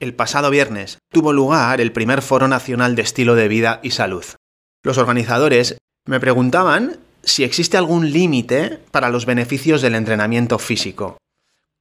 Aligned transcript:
el 0.00 0.14
pasado 0.14 0.50
viernes 0.50 0.98
tuvo 1.12 1.32
lugar 1.32 1.80
el 1.80 1.92
primer 1.92 2.22
Foro 2.22 2.48
Nacional 2.48 2.94
de 2.94 3.02
Estilo 3.02 3.34
de 3.34 3.48
Vida 3.48 3.80
y 3.82 3.90
Salud. 3.90 4.24
Los 4.82 4.98
organizadores 4.98 5.78
me 6.06 6.20
preguntaban 6.20 6.98
si 7.22 7.44
existe 7.44 7.76
algún 7.76 8.12
límite 8.12 8.78
para 8.90 9.10
los 9.10 9.26
beneficios 9.26 9.82
del 9.82 9.94
entrenamiento 9.94 10.58
físico. 10.58 11.18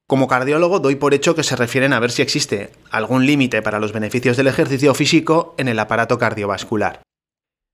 Como 0.08 0.28
cardiólogo 0.28 0.80
doy 0.80 0.96
por 0.96 1.14
hecho 1.14 1.36
que 1.36 1.44
se 1.44 1.56
refieren 1.56 1.94
a 1.94 2.00
ver 2.00 2.12
si 2.12 2.22
existe 2.22 2.72
algún 2.90 3.26
límite 3.26 3.62
para 3.62 3.80
los 3.80 3.92
beneficios 3.92 4.38
del 4.38 4.48
ejercicio 4.48 4.94
físico 4.94 5.54
en 5.58 5.68
el 5.68 5.80
aparato 5.80 6.18
cardiovascular. 6.18 7.02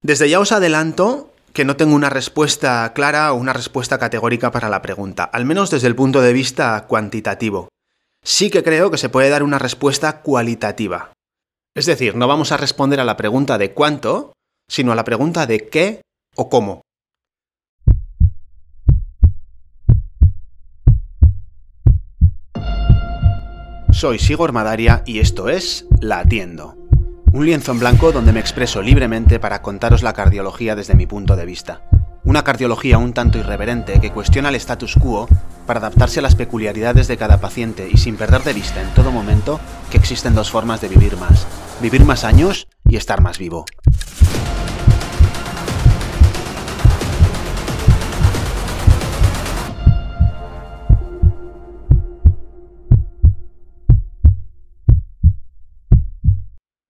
Desde 0.01 0.29
ya 0.29 0.39
os 0.39 0.51
adelanto 0.51 1.31
que 1.53 1.65
no 1.65 1.77
tengo 1.77 1.95
una 1.95 2.09
respuesta 2.09 2.91
clara 2.93 3.31
o 3.31 3.35
una 3.35 3.53
respuesta 3.53 3.99
categórica 3.99 4.51
para 4.51 4.69
la 4.69 4.81
pregunta, 4.81 5.23
al 5.23 5.45
menos 5.45 5.69
desde 5.69 5.87
el 5.87 5.95
punto 5.95 6.21
de 6.21 6.33
vista 6.33 6.85
cuantitativo 6.87 7.69
sí 8.23 8.49
que 8.49 8.63
creo 8.63 8.89
que 8.89 8.97
se 8.97 9.09
puede 9.09 9.29
dar 9.29 9.43
una 9.43 9.59
respuesta 9.59 10.21
cualitativa. 10.21 11.13
Es 11.75 11.85
decir, 11.85 12.15
no 12.15 12.27
vamos 12.27 12.51
a 12.51 12.57
responder 12.57 12.99
a 12.99 13.05
la 13.05 13.17
pregunta 13.17 13.57
de 13.57 13.73
cuánto, 13.73 14.33
sino 14.69 14.91
a 14.91 14.95
la 14.95 15.03
pregunta 15.03 15.45
de 15.45 15.67
qué 15.67 16.01
o 16.35 16.49
cómo. 16.49 16.81
Soy 23.91 24.19
Sigor 24.19 24.51
Madaria 24.51 25.03
y 25.05 25.19
esto 25.19 25.49
es 25.49 25.85
La 26.01 26.19
Atiendo. 26.19 26.75
Un 27.31 27.45
lienzo 27.45 27.71
en 27.71 27.79
blanco 27.79 28.11
donde 28.11 28.33
me 28.33 28.39
expreso 28.39 28.81
libremente 28.81 29.39
para 29.39 29.61
contaros 29.61 30.03
la 30.03 30.13
cardiología 30.13 30.75
desde 30.75 30.95
mi 30.95 31.07
punto 31.07 31.35
de 31.35 31.45
vista. 31.45 31.89
Una 32.23 32.43
cardiología 32.43 32.97
un 32.97 33.13
tanto 33.13 33.37
irreverente 33.37 33.99
que 33.99 34.11
cuestiona 34.11 34.49
el 34.49 34.55
status 34.55 34.95
quo 34.95 35.27
para 35.65 35.79
adaptarse 35.79 36.19
a 36.19 36.21
las 36.23 36.35
peculiaridades 36.35 37.07
de 37.07 37.17
cada 37.17 37.39
paciente 37.39 37.89
y 37.91 37.97
sin 37.97 38.15
perder 38.15 38.43
de 38.43 38.53
vista 38.53 38.81
en 38.81 38.93
todo 38.93 39.11
momento 39.11 39.59
que 39.91 39.97
existen 39.97 40.35
dos 40.35 40.51
formas 40.51 40.81
de 40.81 40.89
vivir 40.89 41.17
más. 41.17 41.47
Vivir 41.81 42.05
más 42.05 42.23
años 42.23 42.67
y 42.87 42.95
estar 42.95 43.21
más 43.21 43.37
vivo. 43.37 43.65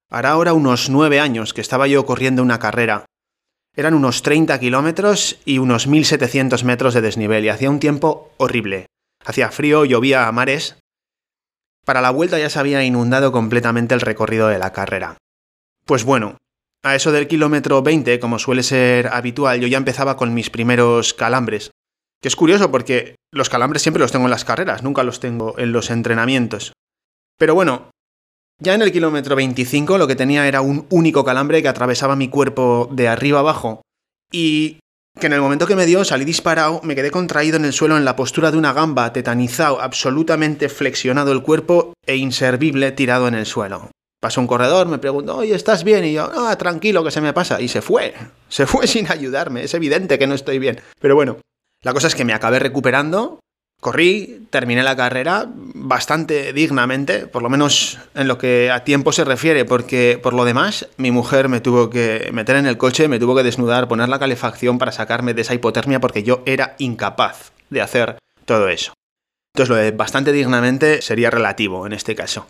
Hará 0.10 0.30
ahora 0.30 0.54
unos 0.54 0.92
nueve 0.92 1.20
años 1.20 1.54
que 1.54 1.62
estaba 1.62 1.88
yo 1.88 2.06
corriendo 2.06 2.44
una 2.44 2.60
carrera 2.60 3.06
eran 3.76 3.94
unos 3.94 4.22
30 4.22 4.60
kilómetros 4.60 5.40
y 5.46 5.58
unos 5.58 5.88
1700 5.88 6.64
metros 6.64 6.94
de 6.94 7.02
desnivel 7.02 7.46
y 7.46 7.50
hacía 7.50 7.70
un 7.70 7.80
tiempo 7.80 8.32
horrible. 8.38 8.86
Hacía 9.26 9.50
frío, 9.50 9.86
llovía 9.86 10.28
a 10.28 10.32
mares. 10.32 10.78
Para 11.86 12.02
la 12.02 12.12
vuelta 12.12 12.38
ya 12.40 12.50
se 12.50 12.60
había 12.60 12.84
inundado 12.84 13.32
completamente 13.32 13.96
el 13.96 14.02
recorrido 14.02 14.48
de 14.48 14.60
la 14.60 14.74
carrera. 14.74 15.18
Pues 15.86 16.04
bueno, 16.04 16.38
a 16.84 16.96
eso 16.96 17.12
del 17.12 17.28
kilómetro 17.28 17.82
20, 17.82 18.20
como 18.20 18.40
suele 18.40 18.64
ser 18.64 19.08
habitual, 19.08 19.60
yo 19.60 19.68
ya 19.68 19.78
empezaba 19.78 20.18
con 20.18 20.34
mis 20.34 20.50
primeros 20.50 21.14
calambres. 21.14 21.72
Que 22.22 22.28
es 22.28 22.36
curioso 22.36 22.72
porque 22.72 23.16
los 23.32 23.50
calambres 23.50 23.82
siempre 23.82 24.02
los 24.02 24.12
tengo 24.12 24.26
en 24.26 24.32
las 24.32 24.46
carreras, 24.46 24.84
nunca 24.84 25.04
los 25.04 25.20
tengo 25.20 25.58
en 25.58 25.72
los 25.72 25.90
entrenamientos. 25.90 26.74
Pero 27.38 27.56
bueno, 27.56 27.90
ya 28.64 28.74
en 28.74 28.82
el 28.82 28.92
kilómetro 28.92 29.36
25 29.36 29.98
lo 29.98 30.08
que 30.08 30.16
tenía 30.16 30.48
era 30.48 30.62
un 30.62 30.86
único 30.90 31.26
calambre 31.26 31.62
que 31.62 31.68
atravesaba 31.68 32.16
mi 32.16 32.30
cuerpo 32.30 32.90
de 32.92 33.10
arriba 33.10 33.40
abajo 33.40 33.82
y 34.32 34.80
que 35.20 35.28
en 35.28 35.34
el 35.34 35.42
momento 35.42 35.68
que 35.68 35.76
me 35.76 35.86
dio 35.86 36.04
salí 36.06 36.26
disparado, 36.26 36.80
me 36.84 36.96
quedé 36.96 37.12
contraído 37.12 37.58
en 37.58 37.66
el 37.66 37.74
suelo 37.74 37.98
en 37.98 38.06
la 38.06 38.16
postura 38.16 38.52
de 38.52 38.58
una 38.58 38.74
gamba, 38.74 39.14
tetanizado, 39.14 39.82
absolutamente 39.82 40.70
flexionado 40.70 41.32
el 41.34 41.44
cuerpo 41.44 41.94
e 42.06 42.16
inservible 42.16 42.92
tirado 42.94 43.28
en 43.28 43.36
el 43.36 43.46
suelo. 43.46 43.92
Pasó 44.20 44.40
un 44.40 44.48
corredor, 44.48 44.88
me 44.88 45.00
preguntó, 45.00 45.38
oye, 45.38 45.54
¿estás 45.54 45.84
bien? 45.84 46.06
Y 46.06 46.14
yo, 46.14 46.32
ah, 46.34 46.56
tranquilo, 46.58 47.04
que 47.04 47.12
se 47.12 47.20
me 47.20 47.34
pasa. 47.34 47.60
Y 47.60 47.68
se 47.68 47.82
fue. 47.82 48.14
Se 48.48 48.66
fue 48.66 48.88
sin 48.88 49.12
ayudarme. 49.12 49.64
Es 49.64 49.74
evidente 49.74 50.18
que 50.18 50.28
no 50.28 50.36
estoy 50.36 50.60
bien. 50.60 50.80
Pero 51.00 51.16
bueno, 51.16 51.38
la 51.82 51.92
cosa 51.92 52.08
es 52.08 52.16
que 52.16 52.24
me 52.24 52.34
acabé 52.34 52.60
recuperando, 52.60 53.40
Corrí, 53.84 54.48
terminé 54.50 54.82
la 54.82 54.96
carrera 54.96 55.46
bastante 55.54 56.54
dignamente, 56.54 57.28
por 57.28 57.44
lo 57.44 57.50
menos 57.50 58.00
en 58.16 58.30
lo 58.30 58.38
que 58.38 58.72
a 58.72 58.86
tiempo 58.86 59.12
se 59.12 59.26
refiere, 59.26 59.66
porque 59.66 60.18
por 60.24 60.34
lo 60.34 60.46
demás 60.46 60.88
mi 60.96 61.12
mujer 61.12 61.50
me 61.50 61.60
tuvo 61.60 61.90
que 61.90 62.30
meter 62.32 62.56
en 62.56 62.66
el 62.66 62.78
coche, 62.78 63.10
me 63.10 63.20
tuvo 63.20 63.36
que 63.36 63.44
desnudar, 63.44 63.90
poner 63.90 64.08
la 64.08 64.20
calefacción 64.20 64.78
para 64.80 64.94
sacarme 64.94 65.34
de 65.34 65.42
esa 65.42 65.54
hipotermia 65.54 66.00
porque 66.00 66.24
yo 66.24 66.44
era 66.46 66.76
incapaz 66.80 67.52
de 67.70 67.82
hacer 67.82 68.18
todo 68.46 68.70
eso. 68.70 68.94
Entonces 69.54 69.70
lo 69.70 69.76
de 69.76 69.92
bastante 69.92 70.32
dignamente 70.32 71.02
sería 71.02 71.30
relativo 71.30 71.86
en 71.86 71.92
este 71.92 72.16
caso. 72.16 72.48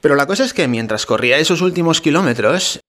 Pero 0.00 0.16
la 0.16 0.26
cosa 0.26 0.44
es 0.44 0.54
que 0.54 0.66
mientras 0.66 1.04
corría 1.04 1.36
esos 1.36 1.60
últimos 1.60 2.00
kilómetros, 2.00 2.80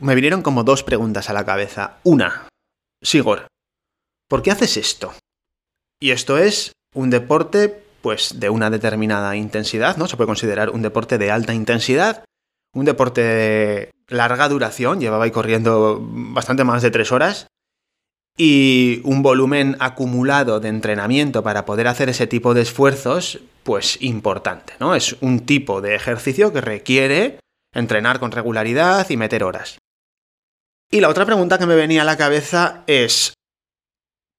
me 0.00 0.14
vinieron 0.14 0.40
como 0.40 0.64
dos 0.64 0.82
preguntas 0.84 1.28
a 1.28 1.34
la 1.34 1.44
cabeza. 1.44 1.98
Una, 2.02 2.48
Sigor, 3.02 3.46
¿por 4.26 4.40
qué 4.40 4.52
haces 4.52 4.78
esto? 4.78 5.12
Y 6.00 6.12
esto 6.12 6.38
es 6.38 6.72
un 6.94 7.10
deporte 7.10 7.84
pues 8.02 8.40
de 8.40 8.50
una 8.50 8.70
determinada 8.70 9.36
intensidad, 9.36 9.96
¿no? 9.96 10.08
Se 10.08 10.16
puede 10.16 10.28
considerar 10.28 10.70
un 10.70 10.82
deporte 10.82 11.18
de 11.18 11.30
alta 11.30 11.54
intensidad, 11.54 12.24
un 12.72 12.84
deporte 12.84 13.20
de 13.20 13.90
larga 14.08 14.48
duración, 14.48 15.00
llevaba 15.00 15.24
ahí 15.24 15.30
corriendo 15.30 15.98
bastante 16.00 16.64
más 16.64 16.82
de 16.82 16.90
tres 16.90 17.12
horas, 17.12 17.46
y 18.36 19.02
un 19.04 19.22
volumen 19.22 19.76
acumulado 19.80 20.60
de 20.60 20.68
entrenamiento 20.68 21.42
para 21.42 21.66
poder 21.66 21.88
hacer 21.88 22.08
ese 22.08 22.26
tipo 22.26 22.54
de 22.54 22.62
esfuerzos, 22.62 23.40
pues 23.64 24.00
importante, 24.00 24.72
¿no? 24.80 24.94
Es 24.94 25.16
un 25.20 25.40
tipo 25.40 25.80
de 25.80 25.94
ejercicio 25.94 26.52
que 26.52 26.62
requiere 26.62 27.38
entrenar 27.74 28.18
con 28.18 28.32
regularidad 28.32 29.08
y 29.10 29.16
meter 29.16 29.44
horas. 29.44 29.78
Y 30.90 31.00
la 31.00 31.08
otra 31.08 31.26
pregunta 31.26 31.58
que 31.58 31.66
me 31.66 31.76
venía 31.76 32.02
a 32.02 32.06
la 32.06 32.16
cabeza 32.16 32.82
es, 32.86 33.34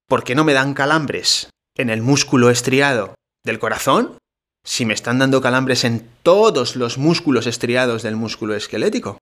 ¿por 0.07 0.23
qué 0.23 0.35
no 0.35 0.43
me 0.43 0.53
dan 0.53 0.73
calambres 0.73 1.49
en 1.77 1.89
el 1.89 2.01
músculo 2.01 2.49
estriado 2.49 3.15
del 3.43 3.59
corazón 3.59 4.17
si 4.63 4.85
me 4.85 4.93
están 4.93 5.19
dando 5.19 5.41
calambres 5.41 5.83
en 5.83 6.07
todos 6.23 6.75
los 6.75 6.97
músculos 6.97 7.47
estriados 7.47 8.03
del 8.03 8.15
músculo 8.15 8.55
esquelético? 8.55 9.17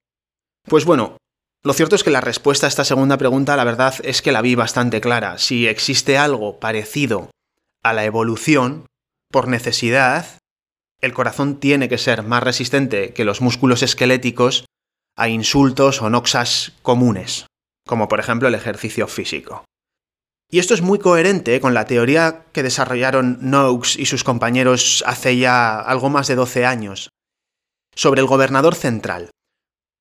Pues 0.68 0.86
bueno, 0.86 1.18
lo 1.64 1.74
cierto 1.74 1.96
es 1.96 2.04
que 2.04 2.10
la 2.10 2.22
respuesta 2.22 2.68
a 2.68 2.70
esta 2.70 2.86
segunda 2.86 3.18
pregunta, 3.18 3.56
la 3.56 3.64
verdad 3.64 3.96
es 4.04 4.22
que 4.22 4.32
la 4.32 4.42
vi 4.42 4.56
bastante 4.56 5.02
clara. 5.02 5.38
Si 5.38 5.68
existe 5.68 6.18
algo 6.18 6.60
parecido 6.60 7.30
a 7.84 7.94
la 7.94 8.06
evolución, 8.06 8.86
por 9.31 9.48
necesidad, 9.48 10.26
el 11.02 11.14
corazón 11.14 11.60
tiene 11.60 11.88
que 11.88 11.98
ser 11.98 12.24
más 12.24 12.44
resistente 12.44 13.14
que 13.14 13.26
los 13.26 13.42
músculos 13.42 13.84
esqueléticos 13.84 14.66
a 15.16 15.30
insultos 15.30 16.02
o 16.02 16.10
noxas 16.10 16.74
comunes, 16.81 17.46
como 17.86 18.08
por 18.08 18.20
ejemplo 18.20 18.48
el 18.48 18.56
ejercicio 18.56 19.08
físico. 19.08 19.66
Y 20.52 20.60
esto 20.60 20.74
es 20.74 20.82
muy 20.82 20.98
coherente 20.98 21.60
con 21.62 21.74
la 21.74 21.86
teoría 21.86 22.46
que 22.52 22.64
desarrollaron 22.64 23.38
Noakes 23.42 23.92
y 23.98 24.06
sus 24.08 24.24
compañeros 24.24 25.04
hace 25.06 25.38
ya 25.38 25.80
algo 25.80 26.10
más 26.10 26.28
de 26.28 26.36
12 26.36 26.66
años, 26.66 27.10
sobre 27.96 28.22
el 28.22 28.28
gobernador 28.28 28.74
central. 28.74 29.30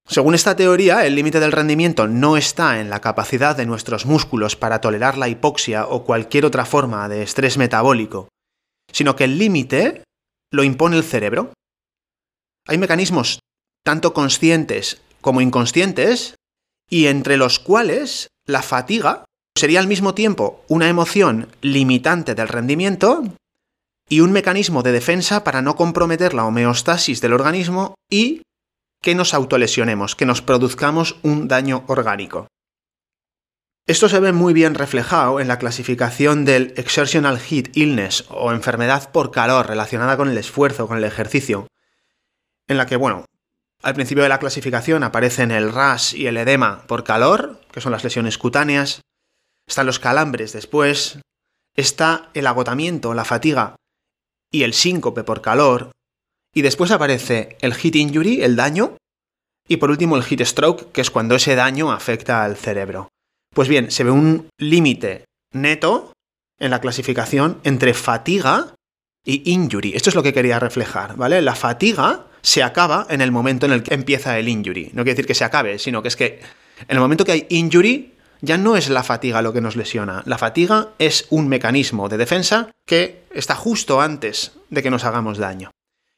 Según 0.07 0.35
esta 0.35 0.57
teoría, 0.57 1.05
el 1.05 1.15
límite 1.15 1.39
del 1.39 1.53
rendimiento 1.53 2.09
no 2.09 2.39
está 2.39 2.81
en 2.81 2.89
la 2.89 3.01
capacidad 3.01 3.55
de 3.55 3.67
nuestros 3.67 4.07
músculos 4.07 4.57
para 4.57 4.81
tolerar 4.81 5.19
la 5.19 5.29
hipoxia 5.29 5.87
o 5.87 6.05
cualquier 6.05 6.47
otra 6.47 6.65
forma 6.65 7.11
de 7.11 7.23
estrés 7.23 7.59
metabólico, 7.59 8.29
sino 8.91 9.17
que 9.17 9.25
el 9.25 9.37
límite 9.37 10.03
lo 10.51 10.65
impone 10.65 10.97
el 10.97 11.05
cerebro. 11.05 11.53
Hay 12.67 12.79
mecanismos 12.79 13.41
tanto 13.85 14.15
conscientes 14.15 15.03
como 15.21 15.41
inconscientes, 15.41 16.37
y 16.89 17.07
entre 17.07 17.37
los 17.37 17.59
cuales 17.59 18.29
la 18.47 18.63
fatiga 18.63 19.25
sería 19.59 19.81
al 19.81 19.89
mismo 19.89 20.15
tiempo 20.15 20.65
una 20.69 20.89
emoción 20.89 21.49
limitante 21.61 22.35
del 22.35 22.49
rendimiento 22.49 23.23
y 24.09 24.21
un 24.21 24.33
mecanismo 24.33 24.83
de 24.83 24.93
defensa 24.93 25.45
para 25.45 25.63
no 25.63 25.77
comprometer 25.77 26.35
la 26.35 26.45
homeostasis 26.45 27.21
del 27.21 27.35
organismo 27.35 27.95
y 28.11 28.43
que 29.03 29.15
nos 29.15 29.35
autolesionemos, 29.35 30.17
que 30.17 30.27
nos 30.27 30.43
produzcamos 30.43 31.17
un 31.23 31.49
daño 31.49 31.85
orgánico. 31.87 32.49
Esto 33.87 34.09
se 34.09 34.21
ve 34.21 34.33
muy 34.33 34.53
bien 34.53 34.75
reflejado 34.75 35.41
en 35.41 35.49
la 35.49 35.59
clasificación 35.59 36.45
del 36.45 36.75
Exertional 36.77 37.39
Heat 37.39 37.75
Illness 37.75 38.27
o 38.29 38.53
enfermedad 38.53 39.11
por 39.13 39.31
calor 39.31 39.67
relacionada 39.67 40.17
con 40.17 40.29
el 40.29 40.37
esfuerzo, 40.37 40.87
con 40.87 40.99
el 40.99 41.05
ejercicio, 41.05 41.69
en 42.67 42.77
la 42.77 42.87
que, 42.87 42.97
bueno, 42.97 43.25
al 43.83 43.95
principio 43.95 44.23
de 44.23 44.29
la 44.29 44.41
clasificación 44.41 45.05
aparecen 45.05 45.51
el 45.51 45.73
RAS 45.73 46.13
y 46.13 46.27
el 46.27 46.37
edema 46.37 46.83
por 46.87 47.05
calor, 47.05 47.61
que 47.73 47.81
son 47.81 47.93
las 47.93 48.05
lesiones 48.05 48.37
cutáneas, 48.37 49.01
están 49.69 49.87
los 49.87 49.99
calambres 49.99 50.53
después, 50.53 51.21
está 51.77 52.31
el 52.35 52.47
agotamiento, 52.47 53.15
la 53.15 53.25
fatiga 53.25 53.77
y 54.51 54.63
el 54.63 54.73
síncope 54.73 55.25
por 55.25 55.43
calor, 55.43 55.93
y 56.55 56.63
después 56.63 56.91
aparece 56.91 57.57
el 57.61 57.75
heat 57.75 57.97
injury, 57.97 58.43
el 58.43 58.57
daño, 58.57 58.97
y 59.69 59.77
por 59.77 59.91
último 59.91 60.17
el 60.17 60.25
heat 60.25 60.45
stroke, 60.45 60.91
que 60.93 61.03
es 61.03 61.11
cuando 61.11 61.35
ese 61.35 61.55
daño 61.55 61.93
afecta 61.93 62.43
al 62.43 62.57
cerebro. 62.57 63.09
Pues 63.55 63.69
bien, 63.69 63.91
se 63.91 64.05
ve 64.05 64.11
un 64.11 64.49
límite 64.59 65.25
neto 65.53 66.13
en 66.59 66.71
la 66.71 66.81
clasificación 66.81 67.61
entre 67.65 67.93
fatiga 67.93 68.75
y 69.25 69.53
injury. 69.53 69.93
Esto 69.95 70.09
es 70.09 70.17
lo 70.17 70.23
que 70.23 70.33
quería 70.33 70.59
reflejar, 70.59 71.17
¿vale? 71.17 71.43
La 71.43 71.55
fatiga 71.55 72.27
se 72.41 72.63
acaba 72.63 73.07
en 73.11 73.21
el 73.21 73.31
momento 73.31 73.67
en 73.67 73.73
el 73.73 73.83
que 73.83 73.95
empieza 73.95 74.39
el 74.39 74.49
injury. 74.49 74.87
No 74.95 75.03
quiere 75.03 75.13
decir 75.13 75.27
que 75.27 75.35
se 75.35 75.45
acabe, 75.45 75.79
sino 75.79 76.03
que 76.03 76.09
es 76.09 76.17
que 76.17 76.41
en 76.81 76.97
el 76.97 77.01
momento 77.01 77.25
que 77.25 77.33
hay 77.33 77.47
injury, 77.51 78.15
ya 78.41 78.59
no 78.59 78.77
es 78.77 78.89
la 78.89 79.03
fatiga 79.03 79.43
lo 79.43 79.53
que 79.53 79.61
nos 79.61 79.77
lesiona. 79.77 80.23
La 80.27 80.39
fatiga 80.39 80.91
es 80.99 81.27
un 81.31 81.49
mecanismo 81.49 82.09
de 82.09 82.17
defensa 82.17 82.71
que 82.87 83.25
está 83.33 83.55
justo 83.55 84.01
antes 84.01 84.53
de 84.71 84.83
que 84.83 84.91
nos 84.91 85.05
hagamos 85.05 85.39
daño. 85.39 85.71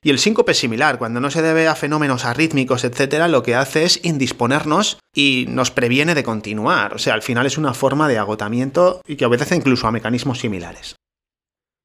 Y 0.03 0.09
el 0.09 0.19
síncope 0.19 0.53
es 0.53 0.59
similar, 0.59 0.99
cuando 0.99 1.21
no 1.21 1.31
se 1.31 1.43
debe 1.43 1.69
a 1.69 1.75
fenómenos 1.75 2.25
arrítmicos, 2.25 2.85
etc., 2.85 3.27
lo 3.29 3.43
que 3.43 3.55
hace 3.55 3.85
es 3.85 4.01
indisponernos 4.03 4.99
y 5.15 5.45
nos 5.49 5.71
previene 5.71 6.15
de 6.15 6.25
continuar. 6.25 6.95
O 6.95 6.99
sea, 6.99 7.13
al 7.13 7.23
final 7.23 7.45
es 7.45 7.59
una 7.59 7.75
forma 7.75 8.09
de 8.09 8.17
agotamiento 8.17 9.03
y 9.07 9.17
que 9.17 9.27
obedece 9.27 9.57
incluso 9.57 9.87
a 9.87 9.93
mecanismos 9.93 10.39
similares. 10.39 10.97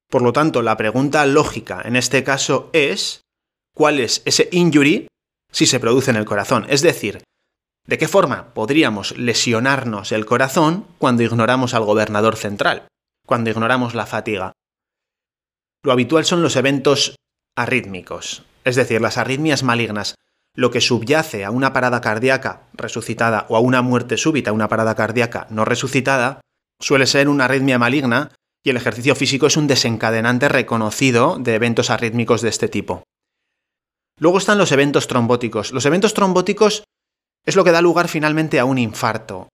Por 0.08 0.22
lo 0.22 0.32
tanto, 0.32 0.62
la 0.62 0.78
pregunta 0.78 1.26
lógica 1.26 1.82
en 1.84 1.96
este 1.96 2.24
caso 2.24 2.70
es 2.72 3.20
cuál 3.74 4.00
es 4.00 4.22
ese 4.24 4.48
injury 4.50 5.08
si 5.52 5.66
se 5.66 5.80
produce 5.80 6.10
en 6.10 6.16
el 6.16 6.24
corazón. 6.24 6.64
Es 6.70 6.80
decir, 6.80 7.22
¿de 7.86 7.98
qué 7.98 8.08
forma 8.08 8.52
podríamos 8.54 9.16
lesionarnos 9.16 10.12
el 10.12 10.26
corazón 10.26 10.86
cuando 10.98 11.22
ignoramos 11.22 11.74
al 11.74 11.84
gobernador 11.84 12.36
central, 12.36 12.88
cuando 13.26 13.50
ignoramos 13.50 13.94
la 13.94 14.06
fatiga? 14.06 14.52
Lo 15.82 15.92
habitual 15.92 16.24
son 16.24 16.42
los 16.42 16.56
eventos 16.56 17.16
arrítmicos, 17.56 18.44
es 18.64 18.76
decir, 18.76 19.00
las 19.00 19.18
arritmias 19.18 19.62
malignas, 19.62 20.16
lo 20.54 20.70
que 20.70 20.80
subyace 20.80 21.44
a 21.44 21.50
una 21.50 21.72
parada 21.72 22.00
cardíaca 22.00 22.62
resucitada 22.72 23.46
o 23.48 23.56
a 23.56 23.60
una 23.60 23.82
muerte 23.82 24.16
súbita, 24.16 24.52
una 24.52 24.68
parada 24.68 24.94
cardíaca 24.94 25.46
no 25.50 25.64
resucitada, 25.64 26.40
suele 26.80 27.06
ser 27.06 27.28
una 27.28 27.44
arritmia 27.44 27.78
maligna 27.78 28.32
y 28.64 28.70
el 28.70 28.76
ejercicio 28.76 29.14
físico 29.14 29.46
es 29.46 29.56
un 29.56 29.68
desencadenante 29.68 30.48
reconocido 30.48 31.38
de 31.38 31.54
eventos 31.54 31.90
arrítmicos 31.90 32.42
de 32.42 32.48
este 32.48 32.68
tipo. 32.68 33.04
Luego 34.18 34.38
están 34.38 34.58
los 34.58 34.72
eventos 34.72 35.06
trombóticos. 35.08 35.72
Los 35.72 35.84
eventos 35.84 36.14
trombóticos 36.14 36.84
es 37.46 37.56
lo 37.56 37.64
que 37.64 37.72
da 37.72 37.80
lugar 37.80 38.08
finalmente 38.08 38.58
a 38.60 38.64
un 38.64 38.78
infarto. 38.78 39.48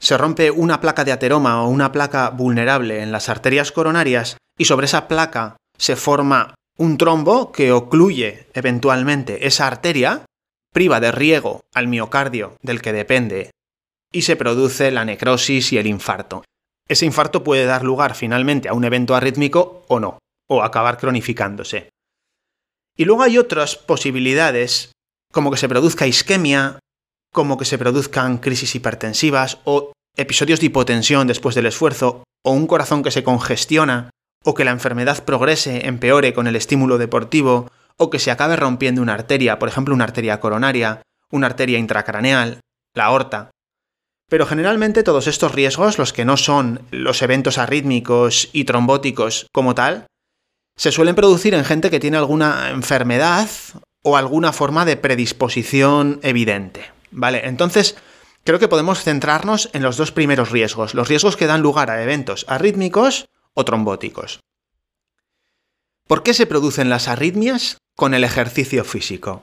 Se 0.00 0.18
rompe 0.18 0.50
una 0.50 0.80
placa 0.80 1.04
de 1.04 1.12
ateroma 1.12 1.62
o 1.62 1.68
una 1.68 1.92
placa 1.92 2.30
vulnerable 2.30 3.02
en 3.02 3.12
las 3.12 3.28
arterias 3.28 3.70
coronarias 3.70 4.36
y 4.58 4.64
sobre 4.64 4.86
esa 4.86 5.08
placa 5.08 5.56
se 5.78 5.96
forma 5.96 6.54
un 6.76 6.98
trombo 6.98 7.52
que 7.52 7.72
ocluye 7.72 8.48
eventualmente 8.54 9.46
esa 9.46 9.66
arteria, 9.66 10.24
priva 10.72 11.00
de 11.00 11.12
riego 11.12 11.60
al 11.74 11.88
miocardio 11.88 12.56
del 12.62 12.80
que 12.80 12.92
depende 12.92 13.50
y 14.12 14.22
se 14.22 14.36
produce 14.36 14.90
la 14.90 15.04
necrosis 15.04 15.72
y 15.72 15.78
el 15.78 15.86
infarto. 15.86 16.42
Ese 16.88 17.06
infarto 17.06 17.44
puede 17.44 17.66
dar 17.66 17.84
lugar 17.84 18.14
finalmente 18.14 18.68
a 18.68 18.72
un 18.72 18.84
evento 18.84 19.14
arrítmico 19.14 19.84
o 19.88 20.00
no, 20.00 20.18
o 20.48 20.62
acabar 20.62 20.98
cronificándose. 20.98 21.90
Y 22.96 23.04
luego 23.04 23.22
hay 23.22 23.38
otras 23.38 23.76
posibilidades, 23.76 24.92
como 25.32 25.50
que 25.50 25.56
se 25.56 25.68
produzca 25.68 26.08
isquemia, 26.08 26.80
como 27.32 27.58
que 27.58 27.64
se 27.64 27.78
produzcan 27.78 28.38
crisis 28.38 28.74
hipertensivas 28.74 29.58
o 29.64 29.92
episodios 30.16 30.60
de 30.60 30.66
hipotensión 30.66 31.26
después 31.26 31.54
del 31.54 31.66
esfuerzo, 31.66 32.24
o 32.42 32.52
un 32.52 32.66
corazón 32.66 33.02
que 33.02 33.10
se 33.10 33.22
congestiona, 33.22 34.10
o 34.44 34.54
que 34.54 34.64
la 34.64 34.70
enfermedad 34.70 35.24
progrese, 35.24 35.86
empeore 35.86 36.32
con 36.32 36.46
el 36.46 36.56
estímulo 36.56 36.98
deportivo, 36.98 37.70
o 37.96 38.10
que 38.10 38.18
se 38.18 38.30
acabe 38.30 38.56
rompiendo 38.56 39.02
una 39.02 39.14
arteria, 39.14 39.58
por 39.58 39.68
ejemplo 39.68 39.94
una 39.94 40.04
arteria 40.04 40.40
coronaria, 40.40 41.02
una 41.30 41.46
arteria 41.46 41.78
intracraneal, 41.78 42.60
la 42.94 43.04
aorta. 43.04 43.50
Pero 44.28 44.46
generalmente 44.46 45.02
todos 45.02 45.26
estos 45.26 45.54
riesgos, 45.54 45.98
los 45.98 46.12
que 46.12 46.24
no 46.24 46.36
son 46.36 46.82
los 46.90 47.20
eventos 47.22 47.58
arrítmicos 47.58 48.48
y 48.52 48.64
trombóticos 48.64 49.46
como 49.52 49.74
tal, 49.74 50.06
se 50.76 50.92
suelen 50.92 51.14
producir 51.14 51.52
en 51.54 51.64
gente 51.64 51.90
que 51.90 52.00
tiene 52.00 52.16
alguna 52.16 52.70
enfermedad 52.70 53.48
o 54.02 54.16
alguna 54.16 54.52
forma 54.52 54.84
de 54.84 54.96
predisposición 54.96 56.20
evidente. 56.22 56.99
¿Vale? 57.10 57.46
Entonces, 57.46 57.96
creo 58.44 58.58
que 58.58 58.68
podemos 58.68 59.02
centrarnos 59.02 59.70
en 59.72 59.82
los 59.82 59.96
dos 59.96 60.12
primeros 60.12 60.50
riesgos, 60.50 60.94
los 60.94 61.08
riesgos 61.08 61.36
que 61.36 61.46
dan 61.46 61.62
lugar 61.62 61.90
a 61.90 62.02
eventos 62.02 62.44
arrítmicos 62.48 63.26
o 63.54 63.64
trombóticos. 63.64 64.40
¿Por 66.06 66.22
qué 66.22 66.34
se 66.34 66.46
producen 66.46 66.88
las 66.88 67.08
arritmias 67.08 67.78
con 67.94 68.14
el 68.14 68.24
ejercicio 68.24 68.84
físico? 68.84 69.42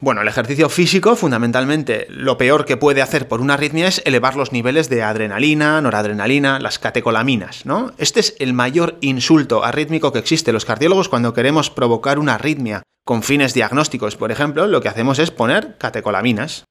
Bueno, 0.00 0.22
el 0.22 0.28
ejercicio 0.28 0.68
físico, 0.68 1.16
fundamentalmente, 1.16 2.06
lo 2.08 2.38
peor 2.38 2.64
que 2.64 2.76
puede 2.76 3.02
hacer 3.02 3.26
por 3.26 3.40
una 3.40 3.54
arritmia 3.54 3.88
es 3.88 4.00
elevar 4.04 4.36
los 4.36 4.52
niveles 4.52 4.88
de 4.88 5.02
adrenalina, 5.02 5.80
noradrenalina, 5.80 6.60
las 6.60 6.78
catecolaminas, 6.78 7.66
¿no? 7.66 7.92
Este 7.98 8.20
es 8.20 8.36
el 8.38 8.52
mayor 8.52 8.96
insulto 9.00 9.64
arrítmico 9.64 10.12
que 10.12 10.20
existe. 10.20 10.52
Los 10.52 10.64
cardiólogos, 10.64 11.08
cuando 11.08 11.34
queremos 11.34 11.70
provocar 11.70 12.20
una 12.20 12.34
arritmia 12.34 12.84
con 13.04 13.24
fines 13.24 13.54
diagnósticos, 13.54 14.14
por 14.14 14.30
ejemplo, 14.30 14.68
lo 14.68 14.80
que 14.80 14.88
hacemos 14.88 15.18
es 15.18 15.32
poner 15.32 15.78
catecolaminas. 15.78 16.62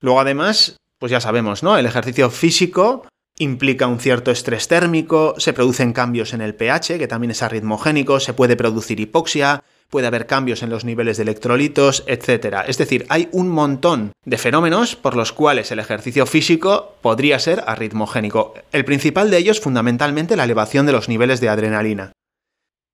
Luego, 0.00 0.20
además, 0.20 0.76
pues 1.00 1.10
ya 1.10 1.20
sabemos, 1.20 1.64
¿no? 1.64 1.76
El 1.76 1.86
ejercicio 1.86 2.30
físico 2.30 3.04
implica 3.36 3.88
un 3.88 3.98
cierto 3.98 4.30
estrés 4.30 4.68
térmico, 4.68 5.34
se 5.38 5.52
producen 5.52 5.92
cambios 5.92 6.34
en 6.34 6.40
el 6.40 6.54
pH, 6.54 6.98
que 6.98 7.08
también 7.08 7.32
es 7.32 7.42
arritmogénico, 7.42 8.20
se 8.20 8.32
puede 8.32 8.54
producir 8.54 9.00
hipoxia, 9.00 9.64
puede 9.90 10.06
haber 10.06 10.26
cambios 10.26 10.62
en 10.62 10.70
los 10.70 10.84
niveles 10.84 11.16
de 11.16 11.24
electrolitos, 11.24 12.04
etc. 12.06 12.58
Es 12.66 12.78
decir, 12.78 13.04
hay 13.08 13.28
un 13.32 13.48
montón 13.48 14.12
de 14.24 14.38
fenómenos 14.38 14.96
por 14.96 15.16
los 15.16 15.32
cuales 15.32 15.70
el 15.72 15.80
ejercicio 15.80 16.24
físico 16.26 16.94
podría 17.02 17.38
ser 17.38 17.64
arritmogénico. 17.66 18.54
El 18.72 18.84
principal 18.84 19.30
de 19.30 19.38
ellos, 19.38 19.60
fundamentalmente, 19.60 20.36
la 20.36 20.44
elevación 20.44 20.86
de 20.86 20.92
los 20.92 21.08
niveles 21.08 21.40
de 21.40 21.48
adrenalina. 21.48 22.12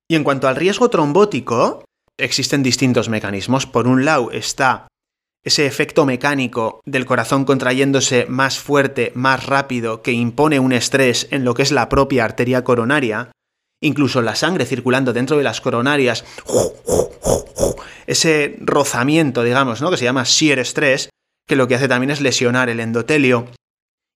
Y 0.08 0.16
en 0.16 0.24
cuanto 0.24 0.48
al 0.48 0.56
riesgo 0.56 0.88
trombótico, 0.88 1.84
existen 2.16 2.62
distintos 2.62 3.08
mecanismos. 3.08 3.66
Por 3.66 3.86
un 3.86 4.04
lado 4.04 4.30
está 4.30 4.88
ese 5.44 5.66
efecto 5.66 6.06
mecánico 6.06 6.80
del 6.86 7.06
corazón 7.06 7.44
contrayéndose 7.44 8.26
más 8.28 8.58
fuerte, 8.58 9.12
más 9.14 9.46
rápido, 9.46 10.02
que 10.02 10.10
impone 10.10 10.58
un 10.58 10.72
estrés 10.72 11.28
en 11.30 11.44
lo 11.44 11.54
que 11.54 11.62
es 11.62 11.70
la 11.70 11.88
propia 11.88 12.24
arteria 12.24 12.64
coronaria, 12.64 13.30
incluso 13.80 14.22
la 14.22 14.34
sangre 14.34 14.66
circulando 14.66 15.12
dentro 15.12 15.36
de 15.36 15.44
las 15.44 15.60
coronarias, 15.60 16.24
ese 18.06 18.56
rozamiento, 18.60 19.42
digamos, 19.42 19.80
¿no? 19.80 19.90
que 19.90 19.96
se 19.96 20.04
llama 20.04 20.24
shear 20.24 20.58
stress, 20.60 21.10
que 21.46 21.56
lo 21.56 21.68
que 21.68 21.74
hace 21.74 21.88
también 21.88 22.10
es 22.10 22.20
lesionar 22.20 22.68
el 22.68 22.80
endotelio. 22.80 23.46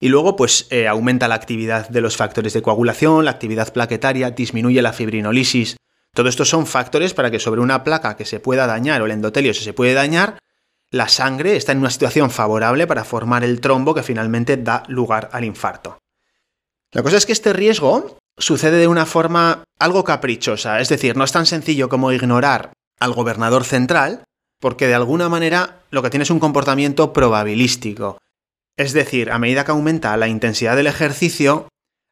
Y 0.00 0.08
luego, 0.08 0.34
pues, 0.34 0.66
eh, 0.70 0.88
aumenta 0.88 1.28
la 1.28 1.34
actividad 1.34 1.88
de 1.88 2.00
los 2.00 2.16
factores 2.16 2.54
de 2.54 2.62
coagulación, 2.62 3.24
la 3.24 3.32
actividad 3.32 3.72
plaquetaria, 3.72 4.30
disminuye 4.30 4.80
la 4.80 4.94
fibrinolisis. 4.94 5.76
Todo 6.14 6.28
esto 6.28 6.44
son 6.44 6.66
factores 6.66 7.12
para 7.12 7.30
que 7.30 7.38
sobre 7.38 7.60
una 7.60 7.84
placa 7.84 8.16
que 8.16 8.24
se 8.24 8.40
pueda 8.40 8.66
dañar 8.66 9.02
o 9.02 9.06
el 9.06 9.12
endotelio 9.12 9.54
si 9.54 9.62
se 9.62 9.74
puede 9.74 9.92
dañar, 9.92 10.38
la 10.90 11.08
sangre 11.08 11.54
está 11.54 11.72
en 11.72 11.78
una 11.78 11.90
situación 11.90 12.30
favorable 12.30 12.86
para 12.86 13.04
formar 13.04 13.44
el 13.44 13.60
trombo 13.60 13.94
que 13.94 14.02
finalmente 14.02 14.56
da 14.56 14.82
lugar 14.88 15.28
al 15.32 15.44
infarto. 15.44 15.98
La 16.92 17.02
cosa 17.02 17.16
es 17.16 17.26
que 17.26 17.32
este 17.32 17.52
riesgo 17.52 18.18
sucede 18.38 18.78
de 18.78 18.88
una 18.88 19.06
forma 19.06 19.64
algo 19.78 20.04
caprichosa, 20.04 20.80
es 20.80 20.88
decir, 20.88 21.16
no 21.16 21.24
es 21.24 21.32
tan 21.32 21.46
sencillo 21.46 21.88
como 21.88 22.12
ignorar 22.12 22.72
al 22.98 23.12
gobernador 23.12 23.64
central, 23.64 24.24
porque 24.60 24.86
de 24.86 24.94
alguna 24.94 25.28
manera 25.28 25.80
lo 25.90 26.02
que 26.02 26.10
tiene 26.10 26.24
es 26.24 26.30
un 26.30 26.40
comportamiento 26.40 27.12
probabilístico. 27.12 28.18
Es 28.76 28.92
decir, 28.92 29.30
a 29.30 29.38
medida 29.38 29.64
que 29.64 29.72
aumenta 29.72 30.16
la 30.16 30.28
intensidad 30.28 30.76
del 30.76 30.86
ejercicio, 30.86 31.68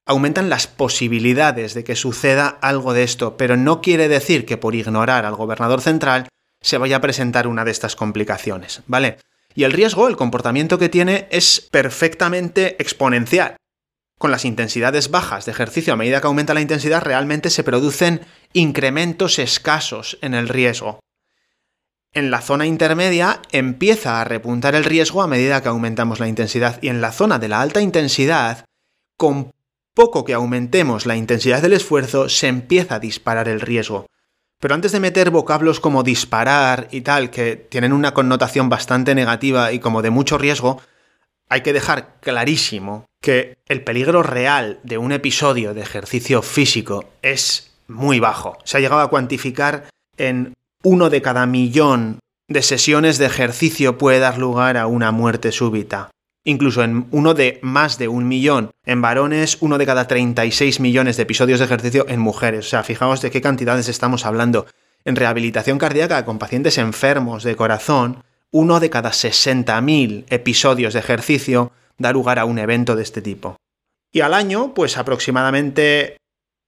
aumentan 0.06 0.48
las 0.48 0.66
posibilidades 0.66 1.75
de 1.75 1.84
que 1.84 1.94
suceda 1.94 2.48
algo 2.48 2.94
de 2.94 3.02
esto, 3.02 3.37
pero 3.37 3.56
no 3.56 3.80
quiere 3.80 4.08
decir 4.08 4.46
que 4.46 4.56
por 4.56 4.75
ignorar 4.75 5.26
al 5.26 5.34
gobernador 5.34 5.82
central 5.82 6.28
se 6.60 6.78
vaya 6.78 6.96
a 6.96 7.00
presentar 7.00 7.46
una 7.46 7.64
de 7.64 7.70
estas 7.70 7.94
complicaciones, 7.94 8.82
¿vale? 8.87 9.18
Y 9.54 9.64
el 9.64 9.72
riesgo, 9.72 10.08
el 10.08 10.16
comportamiento 10.16 10.78
que 10.78 10.88
tiene 10.88 11.28
es 11.30 11.60
perfectamente 11.70 12.80
exponencial 12.80 13.56
con 14.18 14.32
las 14.32 14.44
intensidades 14.44 15.10
bajas 15.10 15.46
de 15.46 15.52
ejercicio, 15.52 15.92
a 15.92 15.96
medida 15.96 16.20
que 16.20 16.26
aumenta 16.26 16.54
la 16.54 16.60
intensidad, 16.60 17.02
realmente 17.02 17.50
se 17.50 17.64
producen 17.64 18.20
incrementos 18.52 19.38
escasos 19.38 20.18
en 20.20 20.34
el 20.34 20.48
riesgo. 20.48 21.00
En 22.12 22.30
la 22.30 22.40
zona 22.40 22.66
intermedia 22.66 23.40
empieza 23.52 24.20
a 24.20 24.25
repuntar 24.25 24.75
el 24.75 24.84
riesgo 24.84 25.22
a 25.22 25.28
medida 25.28 25.62
que 25.62 25.68
aumentamos 25.68 26.20
la 26.20 26.28
intensidad 26.28 26.82
y 26.82 26.88
en 26.88 27.00
la 27.00 27.12
zona 27.12 27.38
de 27.38 27.48
la 27.48 27.60
alta 27.60 27.80
intensidad, 27.80 28.64
con 29.16 29.52
poco 29.94 30.25
que 30.25 30.34
aumentemos 30.34 31.06
la 31.06 31.16
intensidad 31.16 31.62
del 31.62 31.75
esfuerzo, 31.75 32.28
se 32.28 32.48
empieza 32.48 32.96
a 32.96 33.00
disparar 33.00 33.48
el 33.48 33.60
riesgo. 33.60 34.06
Pero 34.60 34.75
antes 34.75 34.90
de 34.90 35.00
meter 35.00 35.30
vocablos 35.30 35.78
como 35.78 36.02
disparar 36.02 36.88
y 36.90 37.02
tal, 37.02 37.30
que 37.30 37.56
tienen 37.56 37.92
una 37.92 38.14
connotación 38.14 38.68
bastante 38.68 39.14
negativa 39.14 39.72
y 39.72 39.78
como 39.78 40.02
de 40.02 40.10
mucho 40.10 40.38
riesgo, 40.38 40.80
hay 41.48 41.60
que 41.62 41.72
dejar 41.72 42.18
clarísimo 42.20 43.07
que 43.20 43.58
el 43.66 43.82
peligro 43.82 44.22
real 44.22 44.80
de 44.82 44.98
un 44.98 45.12
episodio 45.12 45.75
de 45.75 45.82
ejercicio 45.82 46.42
físico 46.42 47.10
es 47.22 47.72
muy 47.88 48.20
bajo. 48.20 48.58
Se 48.64 48.76
ha 48.76 48.80
llegado 48.80 49.02
a 49.02 49.10
cuantificar 49.10 49.88
en 50.16 50.54
uno 50.82 51.10
de 51.10 51.22
cada 51.22 51.46
millón 51.46 52.18
de 52.48 52.62
sesiones 52.62 53.18
de 53.18 53.26
ejercicio 53.26 53.98
puede 53.98 54.20
dar 54.20 54.38
lugar 54.38 54.76
a 54.76 54.87
una 54.87 55.12
muerte 55.12 55.52
súbita. 55.52 56.10
Incluso 56.44 56.82
en 56.82 57.06
uno 57.10 57.34
de 57.34 57.58
más 57.62 57.98
de 57.98 58.08
un 58.08 58.26
millón 58.26 58.70
en 58.87 59.02
varones, 59.02 59.58
uno 59.60 59.76
de 59.76 59.84
cada 59.84 60.08
36 60.08 60.80
millones 60.80 61.16
de 61.16 61.25
episodios 61.25 61.58
de 61.58 61.66
ejercicio 61.66 62.06
en 62.08 62.20
mujeres. 62.20 62.66
O 62.66 62.68
sea, 62.70 62.84
fijaos 62.84 63.20
de 63.20 63.30
qué 63.30 63.42
cantidades 63.42 63.88
estamos 63.88 64.25
hablando. 64.25 64.66
En 65.04 65.16
rehabilitación 65.16 65.78
cardíaca 65.78 66.25
con 66.25 66.38
pacientes 66.38 66.78
enfermos 66.78 67.42
de 67.42 67.56
corazón, 67.56 68.22
uno 68.50 68.80
de 68.80 68.88
cada 68.88 69.10
60.000 69.10 70.25
episodios 70.30 70.94
de 70.94 71.00
ejercicio 71.00 71.72
da 71.98 72.12
lugar 72.12 72.38
a 72.38 72.44
un 72.44 72.58
evento 72.58 72.96
de 72.96 73.02
este 73.02 73.20
tipo. 73.20 73.56
Y 74.12 74.20
al 74.20 74.32
año, 74.32 74.72
pues 74.74 74.96
aproximadamente 74.96 76.16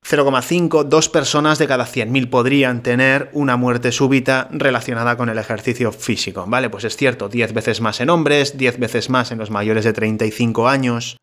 0,5, 0.07 0.85
dos 0.85 1.09
personas 1.09 1.59
de 1.59 1.67
cada 1.67 1.87
100.000 1.87 2.31
podrían 2.31 2.83
tener 2.83 3.31
una 3.33 3.57
muerte 3.57 3.93
súbita 3.93 4.49
relacionada 4.51 5.17
con 5.17 5.29
el 5.29 5.39
ejercicio 5.39 5.93
físico. 5.93 6.45
Vale, 6.47 6.71
pues 6.71 6.85
es 6.85 6.97
cierto, 6.97 7.29
10 7.29 7.53
veces 7.53 7.81
más 7.81 8.01
en 8.01 8.11
hombres, 8.11 8.57
10 8.57 8.79
veces 8.79 9.11
más 9.11 9.31
en 9.31 9.39
los 9.39 9.51
mayores 9.51 9.85
de 9.85 9.93
35 9.93 10.69
años. 10.69 11.17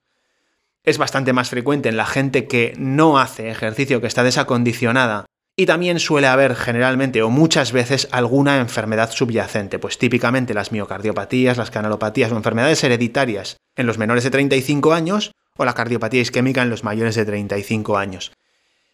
Es 0.83 0.97
bastante 0.97 1.33
más 1.33 1.49
frecuente 1.49 1.89
en 1.89 1.97
la 1.97 2.05
gente 2.05 2.47
que 2.47 2.73
no 2.77 3.19
hace 3.19 3.49
ejercicio, 3.49 3.99
que 3.99 4.07
está 4.07 4.23
desacondicionada. 4.23 5.25
Y 5.59 5.65
también 5.65 5.99
suele 5.99 6.27
haber 6.27 6.55
generalmente 6.55 7.23
o 7.23 7.31
muchas 7.31 7.71
veces 7.71 8.07
alguna 8.11 8.59
enfermedad 8.59 9.11
subyacente, 9.11 9.79
pues 9.79 9.97
típicamente 9.97 10.53
las 10.53 10.71
miocardiopatías, 10.71 11.57
las 11.57 11.71
canalopatías 11.71 12.31
o 12.31 12.37
enfermedades 12.37 12.83
hereditarias 12.83 13.57
en 13.75 13.87
los 13.87 13.97
menores 13.97 14.23
de 14.23 14.29
35 14.29 14.93
años 14.93 15.31
o 15.57 15.65
la 15.65 15.73
cardiopatía 15.73 16.21
isquémica 16.21 16.61
en 16.61 16.69
los 16.69 16.83
mayores 16.83 17.15
de 17.15 17.25
35 17.25 17.97
años. 17.97 18.31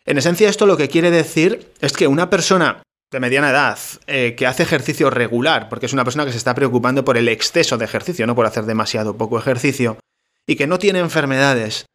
En 0.06 0.18
esencia 0.18 0.50
esto 0.50 0.66
lo 0.66 0.78
que 0.78 0.88
quiere 0.88 1.12
decir 1.12 1.70
es 1.82 1.92
que 1.92 2.08
una 2.08 2.30
persona 2.30 2.82
de 3.12 3.20
mediana 3.20 3.50
edad 3.50 3.78
eh, 4.08 4.34
que 4.38 4.48
hace 4.48 4.64
ejercicio 4.64 5.10
regular, 5.10 5.68
porque 5.68 5.86
es 5.88 5.94
una 5.94 6.06
persona 6.06 6.26
que 6.26 6.32
se 6.32 6.38
está 6.38 6.56
preocupando 6.56 7.04
por 7.04 7.18
el 7.18 7.28
exceso 7.28 7.78
de 7.78 7.86
ejercicio, 7.86 8.26
no 8.26 8.36
por 8.36 8.46
hacer 8.46 8.64
demasiado 8.64 9.18
poco 9.18 9.38
ejercicio, 9.38 9.98
y 10.48 10.56
que 10.56 10.68
no 10.68 10.80
tiene 10.80 11.00
enfermedades, 11.00 11.86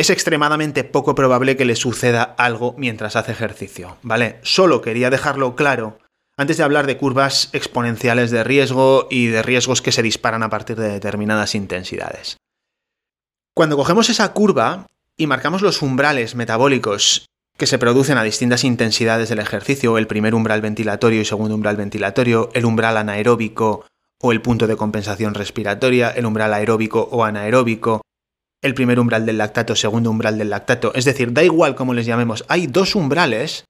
es 0.00 0.08
extremadamente 0.08 0.82
poco 0.82 1.14
probable 1.14 1.58
que 1.58 1.66
le 1.66 1.76
suceda 1.76 2.22
algo 2.22 2.74
mientras 2.78 3.16
hace 3.16 3.32
ejercicio, 3.32 3.98
¿vale? 4.00 4.38
Solo 4.40 4.80
quería 4.80 5.10
dejarlo 5.10 5.54
claro 5.54 5.98
antes 6.38 6.56
de 6.56 6.62
hablar 6.62 6.86
de 6.86 6.96
curvas 6.96 7.50
exponenciales 7.52 8.30
de 8.30 8.42
riesgo 8.42 9.08
y 9.10 9.26
de 9.26 9.42
riesgos 9.42 9.82
que 9.82 9.92
se 9.92 10.02
disparan 10.02 10.42
a 10.42 10.48
partir 10.48 10.76
de 10.76 10.88
determinadas 10.88 11.54
intensidades. 11.54 12.38
Cuando 13.54 13.76
cogemos 13.76 14.08
esa 14.08 14.32
curva 14.32 14.86
y 15.18 15.26
marcamos 15.26 15.60
los 15.60 15.82
umbrales 15.82 16.34
metabólicos 16.34 17.26
que 17.58 17.66
se 17.66 17.76
producen 17.76 18.16
a 18.16 18.22
distintas 18.22 18.64
intensidades 18.64 19.28
del 19.28 19.40
ejercicio, 19.40 19.98
el 19.98 20.06
primer 20.06 20.34
umbral 20.34 20.62
ventilatorio 20.62 21.20
y 21.20 21.26
segundo 21.26 21.54
umbral 21.54 21.76
ventilatorio, 21.76 22.48
el 22.54 22.64
umbral 22.64 22.96
anaeróbico 22.96 23.84
o 24.18 24.32
el 24.32 24.40
punto 24.40 24.66
de 24.66 24.76
compensación 24.76 25.34
respiratoria, 25.34 26.08
el 26.08 26.24
umbral 26.24 26.54
aeróbico 26.54 27.06
o 27.12 27.22
anaeróbico, 27.22 28.00
el 28.62 28.74
primer 28.74 29.00
umbral 29.00 29.26
del 29.26 29.38
lactato, 29.38 29.74
segundo 29.74 30.10
umbral 30.10 30.38
del 30.38 30.50
lactato, 30.50 30.92
es 30.94 31.04
decir, 31.04 31.32
da 31.32 31.42
igual 31.42 31.74
cómo 31.74 31.94
les 31.94 32.06
llamemos, 32.06 32.44
hay 32.48 32.66
dos 32.66 32.94
umbrales 32.94 33.64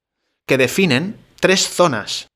que 0.46 0.58
definen 0.58 1.16
tres 1.38 1.68
zonas 1.68 2.28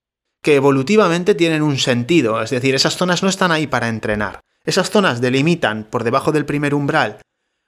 que 0.42 0.54
evolutivamente 0.56 1.34
tienen 1.34 1.62
un 1.62 1.78
sentido, 1.78 2.40
es 2.42 2.50
decir, 2.50 2.74
esas 2.74 2.96
zonas 2.96 3.22
no 3.22 3.28
están 3.28 3.50
ahí 3.50 3.66
para 3.66 3.88
entrenar. 3.88 4.40
Esas 4.64 4.90
zonas 4.90 5.20
delimitan 5.20 5.84
por 5.84 6.04
debajo 6.04 6.32
del 6.32 6.44
primer 6.44 6.74
umbral 6.74 7.20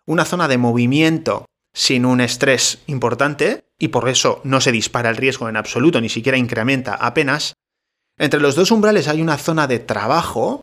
una 0.07 0.25
zona 0.25 0.47
de 0.47 0.59
movimiento 0.59 1.47
sin 1.75 2.07
un 2.07 2.21
estrés 2.21 2.79
importante, 2.87 3.65
y 3.79 3.89
por 3.89 4.09
eso 4.09 4.41
no 4.45 4.61
se 4.61 4.73
dispara 4.73 5.11
el 5.11 5.17
riesgo 5.17 5.49
en 5.49 5.57
absoluto, 5.57 6.01
ni 6.01 6.09
siquiera 6.09 6.39
incrementa 6.39 6.95
apenas, 6.95 7.55
entre 8.19 8.41
los 8.41 8.55
dos 8.55 8.71
umbrales 8.71 9.09
hay 9.09 9.21
una 9.21 9.37
zona 9.37 9.67
de 9.67 9.79
trabajo 9.79 10.63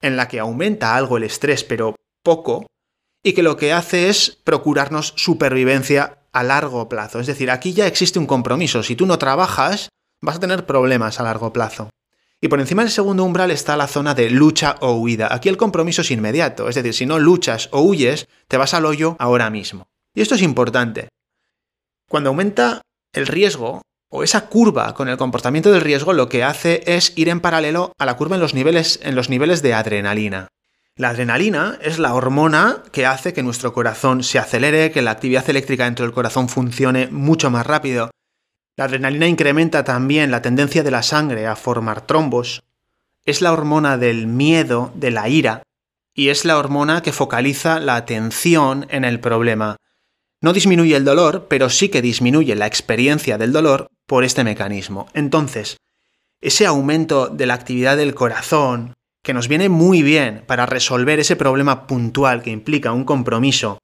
en 0.00 0.16
la 0.16 0.26
que 0.26 0.40
aumenta 0.40 0.96
algo 0.96 1.16
el 1.16 1.22
estrés, 1.22 1.62
pero 1.62 1.94
poco, 2.24 2.66
y 3.24 3.32
que 3.32 3.42
lo 3.42 3.56
que 3.56 3.72
hace 3.72 4.08
es 4.08 4.38
procurarnos 4.44 5.14
supervivencia 5.16 6.18
a 6.32 6.42
largo 6.42 6.88
plazo. 6.88 7.18
Es 7.18 7.26
decir, 7.26 7.50
aquí 7.50 7.72
ya 7.72 7.86
existe 7.86 8.18
un 8.18 8.26
compromiso. 8.26 8.82
Si 8.82 8.94
tú 8.94 9.06
no 9.06 9.18
trabajas, 9.18 9.88
vas 10.20 10.36
a 10.36 10.40
tener 10.40 10.66
problemas 10.66 11.18
a 11.18 11.22
largo 11.22 11.52
plazo. 11.52 11.88
Y 12.40 12.48
por 12.48 12.60
encima 12.60 12.82
del 12.82 12.90
segundo 12.90 13.24
umbral 13.24 13.50
está 13.50 13.76
la 13.78 13.88
zona 13.88 14.14
de 14.14 14.28
lucha 14.28 14.76
o 14.80 14.92
huida. 14.92 15.32
Aquí 15.32 15.48
el 15.48 15.56
compromiso 15.56 16.02
es 16.02 16.10
inmediato. 16.10 16.68
Es 16.68 16.74
decir, 16.74 16.92
si 16.92 17.06
no 17.06 17.18
luchas 17.18 17.70
o 17.72 17.80
huyes, 17.80 18.28
te 18.46 18.58
vas 18.58 18.74
al 18.74 18.84
hoyo 18.84 19.16
ahora 19.18 19.48
mismo. 19.48 19.86
Y 20.14 20.20
esto 20.20 20.34
es 20.34 20.42
importante. 20.42 21.08
Cuando 22.10 22.28
aumenta 22.28 22.82
el 23.14 23.26
riesgo 23.26 23.80
o 24.10 24.22
esa 24.22 24.48
curva 24.48 24.92
con 24.92 25.08
el 25.08 25.16
comportamiento 25.16 25.72
del 25.72 25.80
riesgo, 25.80 26.12
lo 26.12 26.28
que 26.28 26.44
hace 26.44 26.82
es 26.86 27.14
ir 27.16 27.30
en 27.30 27.40
paralelo 27.40 27.92
a 27.98 28.04
la 28.04 28.16
curva 28.18 28.36
en 28.36 28.42
los 28.42 28.52
niveles, 28.52 29.00
en 29.02 29.14
los 29.14 29.30
niveles 29.30 29.62
de 29.62 29.72
adrenalina. 29.72 30.48
La 30.96 31.08
adrenalina 31.08 31.76
es 31.82 31.98
la 31.98 32.14
hormona 32.14 32.84
que 32.92 33.04
hace 33.04 33.32
que 33.32 33.42
nuestro 33.42 33.72
corazón 33.72 34.22
se 34.22 34.38
acelere, 34.38 34.92
que 34.92 35.02
la 35.02 35.10
actividad 35.10 35.48
eléctrica 35.50 35.86
dentro 35.86 36.04
del 36.04 36.14
corazón 36.14 36.48
funcione 36.48 37.08
mucho 37.08 37.50
más 37.50 37.66
rápido. 37.66 38.10
La 38.76 38.84
adrenalina 38.84 39.26
incrementa 39.26 39.82
también 39.82 40.30
la 40.30 40.40
tendencia 40.40 40.84
de 40.84 40.92
la 40.92 41.02
sangre 41.02 41.48
a 41.48 41.56
formar 41.56 42.02
trombos. 42.02 42.62
Es 43.24 43.42
la 43.42 43.52
hormona 43.52 43.98
del 43.98 44.28
miedo, 44.28 44.92
de 44.94 45.10
la 45.10 45.28
ira, 45.28 45.64
y 46.14 46.28
es 46.28 46.44
la 46.44 46.58
hormona 46.58 47.02
que 47.02 47.12
focaliza 47.12 47.80
la 47.80 47.96
atención 47.96 48.86
en 48.88 49.04
el 49.04 49.18
problema. 49.18 49.76
No 50.40 50.52
disminuye 50.52 50.94
el 50.94 51.04
dolor, 51.04 51.46
pero 51.48 51.70
sí 51.70 51.88
que 51.88 52.02
disminuye 52.02 52.54
la 52.54 52.66
experiencia 52.66 53.36
del 53.36 53.52
dolor 53.52 53.88
por 54.06 54.22
este 54.22 54.44
mecanismo. 54.44 55.08
Entonces, 55.12 55.76
ese 56.40 56.66
aumento 56.66 57.26
de 57.26 57.46
la 57.46 57.54
actividad 57.54 57.96
del 57.96 58.14
corazón, 58.14 58.94
que 59.24 59.34
nos 59.34 59.48
viene 59.48 59.70
muy 59.70 60.02
bien 60.02 60.44
para 60.46 60.66
resolver 60.66 61.18
ese 61.18 61.34
problema 61.34 61.86
puntual 61.86 62.42
que 62.42 62.50
implica 62.50 62.92
un 62.92 63.04
compromiso, 63.04 63.78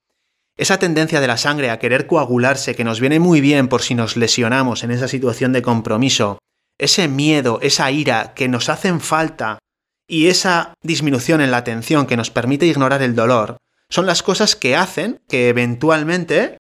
esa 0.56 0.78
tendencia 0.78 1.20
de 1.20 1.26
la 1.26 1.38
sangre 1.38 1.70
a 1.70 1.78
querer 1.78 2.06
coagularse, 2.06 2.76
que 2.76 2.85
nos 2.85 3.00
viene 3.00 3.18
muy 3.18 3.40
bien 3.40 3.66
por 3.68 3.80
si 3.80 3.94
nos 3.94 4.18
lesionamos 4.18 4.85
en 4.85 4.90
esa 4.90 5.09
situación 5.09 5.54
de 5.54 5.62
compromiso, 5.62 6.38
ese 6.78 7.09
miedo, 7.09 7.59
esa 7.62 7.90
ira 7.90 8.35
que 8.35 8.49
nos 8.49 8.68
hacen 8.68 9.00
falta 9.00 9.59
y 10.06 10.26
esa 10.26 10.75
disminución 10.82 11.40
en 11.40 11.50
la 11.50 11.56
atención 11.56 12.06
que 12.06 12.18
nos 12.18 12.30
permite 12.30 12.66
ignorar 12.66 13.00
el 13.00 13.14
dolor, 13.14 13.56
son 13.88 14.04
las 14.04 14.23
cosas 14.23 14.56
que 14.56 14.76
hacen 14.76 15.20
que 15.26 15.49
eventualmente 15.49 16.59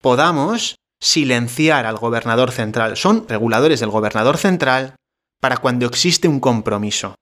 podamos 0.00 0.76
silenciar 1.00 1.86
al 1.86 1.96
gobernador 1.96 2.52
central. 2.52 2.96
Son 2.96 3.26
reguladores 3.28 3.80
del 3.80 3.90
gobernador 3.90 4.38
central 4.38 4.94
para 5.40 5.56
cuando 5.56 5.86
existe 5.86 6.28
un 6.28 6.38
compromiso. 6.38 7.16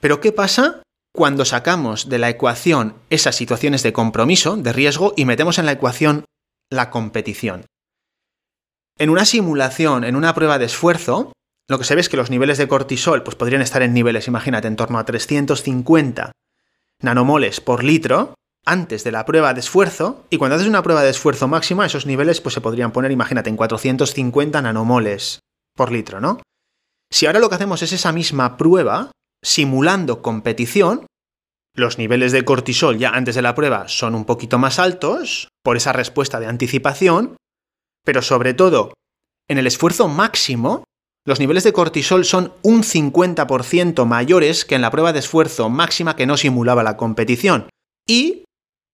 Pero 0.00 0.20
¿qué 0.20 0.32
pasa 0.32 0.82
cuando 1.12 1.44
sacamos 1.44 2.08
de 2.08 2.18
la 2.18 2.28
ecuación 2.28 2.94
esas 3.10 3.36
situaciones 3.36 3.82
de 3.82 3.92
compromiso, 3.92 4.56
de 4.56 4.72
riesgo, 4.72 5.14
y 5.16 5.24
metemos 5.24 5.58
en 5.58 5.66
la 5.66 5.72
ecuación 5.72 6.24
la 6.70 6.90
competición? 6.90 7.66
En 8.98 9.10
una 9.10 9.24
simulación, 9.24 10.04
en 10.04 10.16
una 10.16 10.34
prueba 10.34 10.58
de 10.58 10.66
esfuerzo, 10.66 11.32
lo 11.68 11.78
que 11.78 11.84
se 11.84 11.94
ve 11.94 12.00
es 12.00 12.08
que 12.08 12.16
los 12.16 12.30
niveles 12.30 12.58
de 12.58 12.68
cortisol 12.68 13.22
pues, 13.22 13.36
podrían 13.36 13.62
estar 13.62 13.82
en 13.82 13.94
niveles, 13.94 14.26
imagínate, 14.26 14.68
en 14.68 14.76
torno 14.76 14.98
a 14.98 15.04
350 15.04 16.32
nanomoles 17.00 17.60
por 17.60 17.84
litro, 17.84 18.34
antes 18.68 19.02
de 19.02 19.12
la 19.12 19.24
prueba 19.24 19.54
de 19.54 19.60
esfuerzo 19.60 20.26
y 20.30 20.36
cuando 20.36 20.56
haces 20.56 20.68
una 20.68 20.82
prueba 20.82 21.02
de 21.02 21.10
esfuerzo 21.10 21.48
máxima 21.48 21.86
esos 21.86 22.06
niveles 22.06 22.40
pues 22.40 22.54
se 22.54 22.60
podrían 22.60 22.92
poner, 22.92 23.10
imagínate, 23.10 23.48
en 23.48 23.56
450 23.56 24.60
nanomoles 24.60 25.40
por 25.74 25.90
litro, 25.90 26.20
¿no? 26.20 26.40
Si 27.10 27.24
ahora 27.26 27.40
lo 27.40 27.48
que 27.48 27.54
hacemos 27.54 27.82
es 27.82 27.92
esa 27.92 28.12
misma 28.12 28.58
prueba, 28.58 29.10
simulando 29.42 30.22
competición, 30.22 31.06
los 31.74 31.98
niveles 31.98 32.32
de 32.32 32.44
cortisol 32.44 32.98
ya 32.98 33.10
antes 33.10 33.34
de 33.34 33.42
la 33.42 33.54
prueba 33.54 33.88
son 33.88 34.14
un 34.14 34.24
poquito 34.24 34.58
más 34.58 34.78
altos 34.78 35.48
por 35.62 35.76
esa 35.76 35.92
respuesta 35.92 36.40
de 36.40 36.46
anticipación, 36.46 37.36
pero 38.04 38.22
sobre 38.22 38.54
todo, 38.54 38.94
en 39.48 39.58
el 39.58 39.66
esfuerzo 39.66 40.08
máximo, 40.08 40.84
los 41.24 41.40
niveles 41.40 41.64
de 41.64 41.72
cortisol 41.72 42.24
son 42.24 42.52
un 42.62 42.82
50% 42.82 44.06
mayores 44.06 44.64
que 44.64 44.74
en 44.74 44.80
la 44.80 44.90
prueba 44.90 45.12
de 45.12 45.18
esfuerzo 45.18 45.68
máxima 45.68 46.16
que 46.16 46.26
no 46.26 46.36
simulaba 46.36 46.82
la 46.82 46.96
competición. 46.96 47.68
Y 48.06 48.44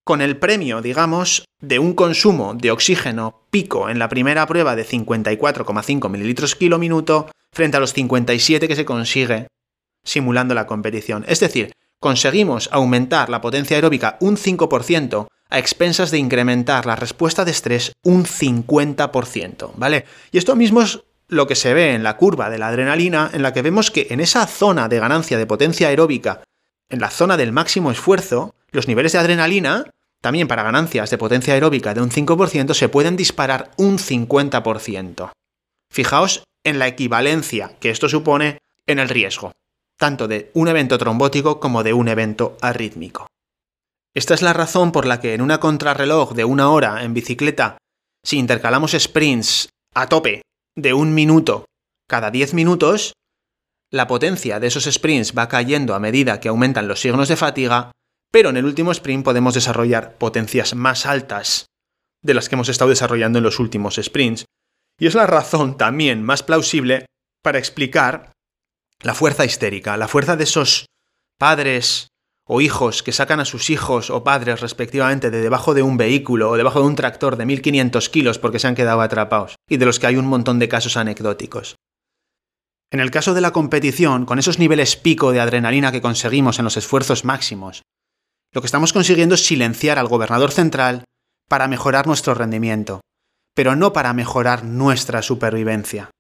con 0.05 0.21
el 0.21 0.37
premio, 0.37 0.83
digamos, 0.83 1.45
de 1.63 1.79
un 1.79 1.95
consumo 1.95 2.55
de 2.55 2.71
oxígeno 2.71 3.47
pico 3.51 3.89
en 3.89 3.99
la 3.99 4.09
primera 4.09 4.47
prueba 4.47 4.77
de 4.77 4.85
54,5 4.85 6.11
mililitros 6.11 6.57
kilo 6.57 6.79
minuto 6.79 7.31
frente 7.53 7.77
a 7.77 7.81
los 7.81 7.93
57 7.95 8.69
que 8.69 8.77
se 8.77 8.85
consigue 8.85 9.47
simulando 10.05 10.55
la 10.55 10.67
competición. 10.67 11.25
Es 11.27 11.41
decir, 11.41 11.73
conseguimos 11.99 12.69
aumentar 12.73 13.31
la 13.31 13.41
potencia 13.41 13.77
aeróbica 13.77 14.17
un 14.21 14.37
5% 14.37 15.27
a 15.51 15.59
expensas 15.59 16.11
de 16.11 16.19
incrementar 16.19 16.87
la 16.87 16.97
respuesta 16.97 17.45
de 17.45 17.51
estrés 17.51 17.93
un 18.03 18.25
50%, 18.25 19.73
¿vale? 19.77 20.05
Y 20.33 20.39
esto 20.39 20.57
mismo 20.57 20.83
es 20.83 21.01
lo 21.29 21.47
que 21.47 21.55
se 21.55 21.75
ve 21.75 21.95
en 21.95 22.03
la 22.03 22.17
curva 22.17 22.51
de 22.51 22.59
la 22.59 22.69
adrenalina, 22.69 23.31
en 23.33 23.43
la 23.43 23.53
que 23.53 23.63
vemos 23.63 23.91
que 23.91 24.09
en 24.11 24.21
esa 24.21 24.47
zona 24.47 24.89
de 24.89 24.99
ganancia 24.99 25.39
de 25.39 25.47
potencia 25.47 25.89
aeróbica, 25.89 26.43
en 26.89 27.01
la 27.01 27.11
zona 27.11 27.37
del 27.37 27.53
máximo 27.53 27.91
esfuerzo, 27.91 28.55
los 28.71 28.89
niveles 28.89 29.13
de 29.13 29.19
adrenalina, 29.19 29.85
también 30.21 30.49
para 30.49 30.63
ganancias 30.63 31.11
de 31.11 31.19
potencia 31.19 31.55
aeróbica 31.55 31.95
de 31.95 32.01
un 32.01 32.11
5%, 32.11 32.75
se 32.75 32.89
pueden 32.89 33.17
disparar 33.17 33.71
un 33.77 33.99
50%. 33.99 35.31
Fijaos 35.91 36.45
en 36.65 36.79
la 36.79 36.89
equivalencia 36.89 37.73
que 37.79 37.91
esto 37.91 38.09
supone 38.09 38.59
en 38.87 38.99
el 38.99 39.09
riesgo, 39.09 39.53
tanto 39.99 40.29
de 40.29 40.51
un 40.55 40.69
evento 40.69 40.99
trombótico 40.99 41.61
como 41.61 41.83
de 41.83 41.93
un 41.93 42.09
evento 42.09 42.57
arrítmico. 42.61 43.27
Esta 44.15 44.35
es 44.35 44.43
la 44.43 44.53
razón 44.53 44.93
por 44.93 45.07
la 45.07 45.21
que 45.21 45.35
en 45.35 45.41
una 45.41 45.59
contrarreloj 45.59 46.35
de 46.35 46.45
una 46.45 46.71
hora 46.71 47.03
en 47.03 47.15
bicicleta, 47.15 47.79
si 48.25 48.39
intercalamos 48.39 48.93
sprints 48.93 49.69
a 49.95 50.09
tope 50.09 50.43
de 50.77 50.95
un 50.95 51.15
minuto 51.15 51.65
cada 52.09 52.31
10 52.31 52.55
minutos, 52.55 53.15
la 53.91 54.07
potencia 54.07 54.61
de 54.61 54.67
esos 54.67 54.85
sprints 54.85 55.35
va 55.37 55.49
cayendo 55.49 55.95
a 55.95 56.01
medida 56.01 56.41
que 56.41 56.49
aumentan 56.49 56.89
los 56.89 57.01
signos 57.01 57.29
de 57.29 57.37
fatiga, 57.37 57.93
pero 58.31 58.51
en 58.51 58.57
el 58.57 58.65
último 58.65 58.93
sprint 58.93 59.25
podemos 59.25 59.55
desarrollar 59.55 60.17
potencias 60.17 60.75
más 60.75 61.07
altas 61.07 61.67
de 62.23 62.35
las 62.35 62.49
que 62.49 62.57
hemos 62.57 62.69
estado 62.69 62.91
desarrollando 62.91 63.39
en 63.39 63.45
los 63.45 63.59
últimos 63.59 63.97
sprints. 64.03 64.47
Y 64.99 65.07
es 65.07 65.15
la 65.15 65.27
razón 65.27 65.77
también 65.77 66.23
más 66.23 66.43
plausible 66.43 67.07
para 67.43 67.59
explicar 67.59 68.33
la 69.03 69.15
fuerza 69.15 69.45
histérica, 69.45 69.97
la 69.97 70.09
fuerza 70.09 70.37
de 70.37 70.45
esos 70.45 70.87
padres 71.39 72.09
o 72.47 72.61
hijos 72.61 73.03
que 73.03 73.13
sacan 73.13 73.41
a 73.41 73.45
sus 73.45 73.71
hijos 73.71 74.11
o 74.11 74.23
padres 74.23 74.61
respectivamente 74.61 75.31
de 75.31 75.41
debajo 75.41 75.75
de 75.75 75.83
un 75.83 75.97
vehículo 75.97 76.51
o 76.51 76.57
debajo 76.57 76.81
de 76.81 76.87
un 76.87 76.95
tractor 76.95 77.37
de 77.37 77.47
1500 77.47 78.09
kilos 78.11 78.39
porque 78.39 78.59
se 78.59 78.67
han 78.67 78.75
quedado 78.75 79.01
atrapados, 79.01 79.57
y 79.69 79.79
de 79.79 79.87
los 79.87 79.99
que 79.99 80.07
hay 80.07 80.17
un 80.17 80.27
montón 80.27 80.59
de 80.59 80.69
casos 80.69 80.97
anecdóticos. 80.97 81.77
En 82.91 83.01
el 83.01 83.11
caso 83.11 83.35
de 83.35 83.41
la 83.41 83.53
competición, 83.53 84.27
con 84.27 84.39
esos 84.39 84.59
niveles 84.59 84.97
pico 84.97 85.33
de 85.33 85.41
adrenalina 85.41 85.91
que 85.91 86.03
conseguimos 86.03 86.59
en 86.59 86.65
los 86.65 86.77
esfuerzos 86.77 87.25
máximos, 87.25 87.83
lo 88.53 88.61
que 88.61 88.67
estamos 88.67 88.93
consiguiendo 88.93 89.35
es 89.35 89.45
silenciar 89.45 89.99
al 89.99 90.07
gobernador 90.07 90.53
central 90.53 91.05
para 91.49 91.67
mejorar 91.67 92.07
nuestro 92.07 92.35
rendimiento, 92.35 93.01
pero 93.55 93.75
no 93.75 93.93
para 93.93 94.13
mejorar 94.13 94.65
nuestra 94.65 95.23
supervivencia. 95.23 96.11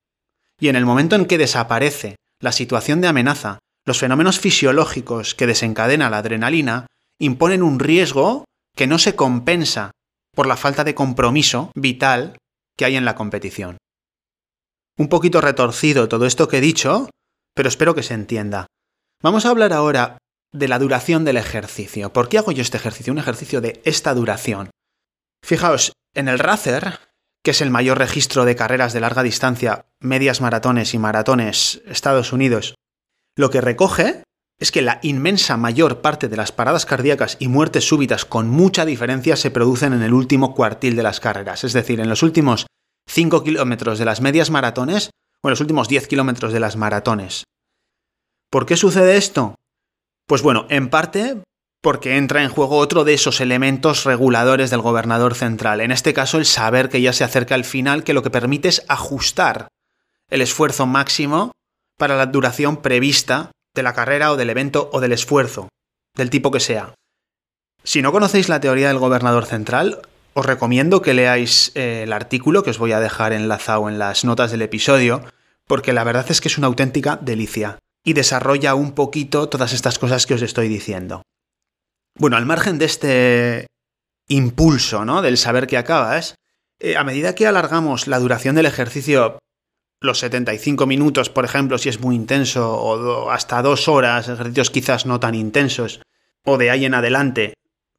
Y 0.58 0.68
en 0.68 0.76
el 0.76 0.86
momento 0.86 1.16
en 1.16 1.26
que 1.26 1.38
desaparece 1.38 2.16
la 2.40 2.52
situación 2.52 3.00
de 3.00 3.08
amenaza, 3.08 3.58
los 3.86 3.98
fenómenos 3.98 4.40
fisiológicos 4.40 5.34
que 5.34 5.46
desencadena 5.46 6.10
la 6.10 6.18
adrenalina 6.18 6.86
imponen 7.18 7.62
un 7.62 7.78
riesgo 7.78 8.44
que 8.74 8.86
no 8.86 8.98
se 8.98 9.14
compensa 9.14 9.92
por 10.34 10.46
la 10.46 10.56
falta 10.56 10.84
de 10.84 10.94
compromiso 10.94 11.70
vital 11.74 12.36
que 12.76 12.84
hay 12.84 12.96
en 12.96 13.04
la 13.04 13.14
competición. 13.14 13.78
Un 14.98 15.08
poquito 15.08 15.40
retorcido 15.40 16.08
todo 16.08 16.26
esto 16.26 16.48
que 16.48 16.58
he 16.58 16.60
dicho, 16.60 17.08
pero 17.54 17.68
espero 17.68 17.94
que 17.94 18.02
se 18.02 18.14
entienda. 18.14 18.66
Vamos 19.22 19.46
a 19.46 19.50
hablar 19.50 19.72
ahora 19.72 20.18
de 20.52 20.68
la 20.68 20.78
duración 20.78 21.24
del 21.24 21.36
ejercicio. 21.36 22.12
¿Por 22.12 22.28
qué 22.28 22.38
hago 22.38 22.52
yo 22.52 22.62
este 22.62 22.76
ejercicio? 22.76 23.12
Un 23.12 23.18
ejercicio 23.18 23.60
de 23.60 23.80
esta 23.84 24.14
duración. 24.14 24.70
Fijaos, 25.42 25.92
en 26.14 26.28
el 26.28 26.38
Racer, 26.38 27.00
que 27.44 27.50
es 27.50 27.60
el 27.60 27.70
mayor 27.70 27.98
registro 27.98 28.46
de 28.46 28.56
carreras 28.56 28.94
de 28.94 29.00
larga 29.00 29.22
distancia, 29.22 29.86
medias 30.00 30.40
maratones 30.40 30.94
y 30.94 30.98
maratones 30.98 31.82
Estados 31.86 32.32
Unidos, 32.32 32.74
lo 33.36 33.50
que 33.50 33.60
recoge 33.60 34.22
es 34.58 34.72
que 34.72 34.80
la 34.80 34.98
inmensa 35.02 35.58
mayor 35.58 36.00
parte 36.00 36.28
de 36.28 36.36
las 36.36 36.52
paradas 36.52 36.86
cardíacas 36.86 37.36
y 37.40 37.48
muertes 37.48 37.86
súbitas 37.86 38.24
con 38.24 38.48
mucha 38.48 38.86
diferencia 38.86 39.36
se 39.36 39.50
producen 39.50 39.92
en 39.92 40.02
el 40.02 40.14
último 40.14 40.54
cuartil 40.54 40.96
de 40.96 41.02
las 41.02 41.20
carreras, 41.20 41.64
es 41.64 41.74
decir, 41.74 42.00
en 42.00 42.08
los 42.08 42.22
últimos 42.22 42.66
5 43.08 43.44
kilómetros 43.44 43.98
de 43.98 44.06
las 44.06 44.22
medias 44.22 44.50
maratones 44.50 45.10
o 45.42 45.48
en 45.48 45.50
los 45.50 45.60
últimos 45.60 45.88
10 45.88 46.08
kilómetros 46.08 46.52
de 46.52 46.60
las 46.60 46.76
maratones. 46.76 47.44
¿Por 48.50 48.64
qué 48.64 48.76
sucede 48.76 49.16
esto? 49.16 49.56
Pues 50.26 50.40
bueno, 50.40 50.66
en 50.70 50.88
parte 50.88 51.42
porque 51.84 52.16
entra 52.16 52.42
en 52.42 52.48
juego 52.48 52.78
otro 52.78 53.04
de 53.04 53.12
esos 53.12 53.42
elementos 53.42 54.04
reguladores 54.04 54.70
del 54.70 54.80
gobernador 54.80 55.34
central, 55.34 55.82
en 55.82 55.92
este 55.92 56.14
caso 56.14 56.38
el 56.38 56.46
saber 56.46 56.88
que 56.88 57.02
ya 57.02 57.12
se 57.12 57.24
acerca 57.24 57.54
al 57.54 57.66
final, 57.66 58.04
que 58.04 58.14
lo 58.14 58.22
que 58.22 58.30
permite 58.30 58.68
es 58.68 58.86
ajustar 58.88 59.68
el 60.30 60.40
esfuerzo 60.40 60.86
máximo 60.86 61.52
para 61.98 62.16
la 62.16 62.24
duración 62.24 62.78
prevista 62.78 63.50
de 63.74 63.82
la 63.82 63.92
carrera 63.92 64.32
o 64.32 64.36
del 64.36 64.48
evento 64.48 64.88
o 64.94 65.00
del 65.02 65.12
esfuerzo, 65.12 65.68
del 66.16 66.30
tipo 66.30 66.50
que 66.50 66.58
sea. 66.58 66.94
Si 67.82 68.00
no 68.00 68.12
conocéis 68.12 68.48
la 68.48 68.60
teoría 68.60 68.88
del 68.88 68.98
gobernador 68.98 69.44
central, 69.44 70.00
os 70.32 70.46
recomiendo 70.46 71.02
que 71.02 71.12
leáis 71.12 71.70
eh, 71.74 72.04
el 72.04 72.14
artículo 72.14 72.62
que 72.62 72.70
os 72.70 72.78
voy 72.78 72.92
a 72.92 73.00
dejar 73.00 73.34
enlazado 73.34 73.90
en 73.90 73.98
las 73.98 74.24
notas 74.24 74.50
del 74.50 74.62
episodio, 74.62 75.22
porque 75.66 75.92
la 75.92 76.04
verdad 76.04 76.24
es 76.30 76.40
que 76.40 76.48
es 76.48 76.56
una 76.56 76.68
auténtica 76.68 77.18
delicia 77.20 77.78
y 78.02 78.14
desarrolla 78.14 78.74
un 78.74 78.92
poquito 78.92 79.50
todas 79.50 79.74
estas 79.74 79.98
cosas 79.98 80.24
que 80.24 80.32
os 80.32 80.40
estoy 80.40 80.68
diciendo. 80.68 81.20
Bueno, 82.16 82.36
al 82.36 82.46
margen 82.46 82.78
de 82.78 82.84
este 82.84 83.66
impulso, 84.28 85.04
¿no? 85.04 85.20
Del 85.20 85.36
saber 85.36 85.66
que 85.66 85.76
acabas, 85.76 86.36
eh, 86.78 86.96
a 86.96 87.04
medida 87.04 87.34
que 87.34 87.46
alargamos 87.46 88.06
la 88.06 88.20
duración 88.20 88.54
del 88.54 88.66
ejercicio, 88.66 89.38
los 90.00 90.18
75 90.20 90.86
minutos, 90.86 91.28
por 91.28 91.44
ejemplo, 91.44 91.78
si 91.78 91.88
es 91.88 92.00
muy 92.00 92.14
intenso, 92.14 92.72
o 92.72 93.30
hasta 93.30 93.62
dos 93.62 93.88
horas, 93.88 94.28
ejercicios 94.28 94.70
quizás 94.70 95.06
no 95.06 95.18
tan 95.18 95.34
intensos, 95.34 96.00
o 96.44 96.56
de 96.56 96.70
ahí 96.70 96.84
en 96.84 96.94
adelante, 96.94 97.54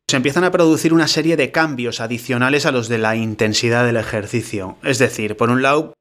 se 0.07 0.17
empiezan 0.17 0.43
a 0.43 0.51
producir 0.51 0.93
una 0.93 1.07
serie 1.07 1.35
de 1.35 1.51
cambios 1.51 1.99
adicionales 1.99 2.65
a 2.65 2.71
los 2.71 2.87
de 2.87 2.99
la 2.99 3.15
intensidad 3.15 3.85
del 3.85 3.97
ejercicio. 3.97 4.77
Es 4.83 4.99
decir, 4.99 5.35
por 5.35 5.49
un 5.49 5.61
lado, 5.61 5.93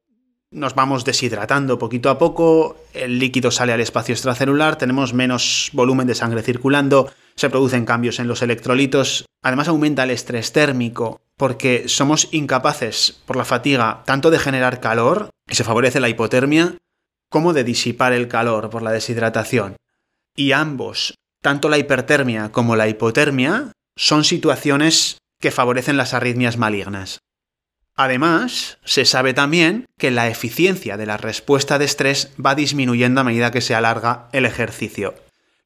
nos 0.50 0.74
vamos 0.74 1.04
deshidratando 1.04 1.78
poquito 1.78 2.10
a 2.10 2.18
poco, 2.18 2.76
el 2.92 3.18
líquido 3.18 3.50
sale 3.50 3.72
al 3.72 3.80
espacio 3.80 4.12
extracelular, 4.12 4.76
tenemos 4.76 5.14
menos 5.14 5.70
volumen 5.72 6.06
de 6.06 6.14
sangre 6.14 6.42
circulando, 6.42 7.10
se 7.36 7.50
producen 7.50 7.84
cambios 7.84 8.18
en 8.18 8.28
los 8.28 8.42
electrolitos, 8.42 9.26
además 9.42 9.68
aumenta 9.68 10.04
el 10.04 10.10
estrés 10.10 10.52
térmico, 10.52 11.20
porque 11.36 11.88
somos 11.88 12.28
incapaces 12.32 13.20
por 13.26 13.36
la 13.36 13.44
fatiga 13.44 14.02
tanto 14.06 14.30
de 14.30 14.38
generar 14.38 14.80
calor, 14.80 15.30
y 15.48 15.54
se 15.54 15.64
favorece 15.64 16.00
la 16.00 16.08
hipotermia, 16.08 16.76
como 17.28 17.52
de 17.52 17.64
disipar 17.64 18.12
el 18.12 18.28
calor 18.28 18.70
por 18.70 18.82
la 18.82 18.92
deshidratación. 18.92 19.76
Y 20.36 20.52
ambos, 20.52 21.14
tanto 21.42 21.68
la 21.68 21.78
hipertermia 21.78 22.52
como 22.52 22.76
la 22.76 22.88
hipotermia, 22.88 23.72
son 23.96 24.24
situaciones 24.24 25.18
que 25.40 25.50
favorecen 25.50 25.96
las 25.96 26.14
arritmias 26.14 26.56
malignas. 26.56 27.18
Además, 27.96 28.78
se 28.84 29.04
sabe 29.04 29.34
también 29.34 29.86
que 29.98 30.10
la 30.10 30.28
eficiencia 30.28 30.96
de 30.96 31.06
la 31.06 31.16
respuesta 31.16 31.78
de 31.78 31.84
estrés 31.84 32.32
va 32.44 32.54
disminuyendo 32.54 33.20
a 33.20 33.24
medida 33.24 33.52
que 33.52 33.60
se 33.60 33.74
alarga 33.74 34.28
el 34.32 34.46
ejercicio. 34.46 35.14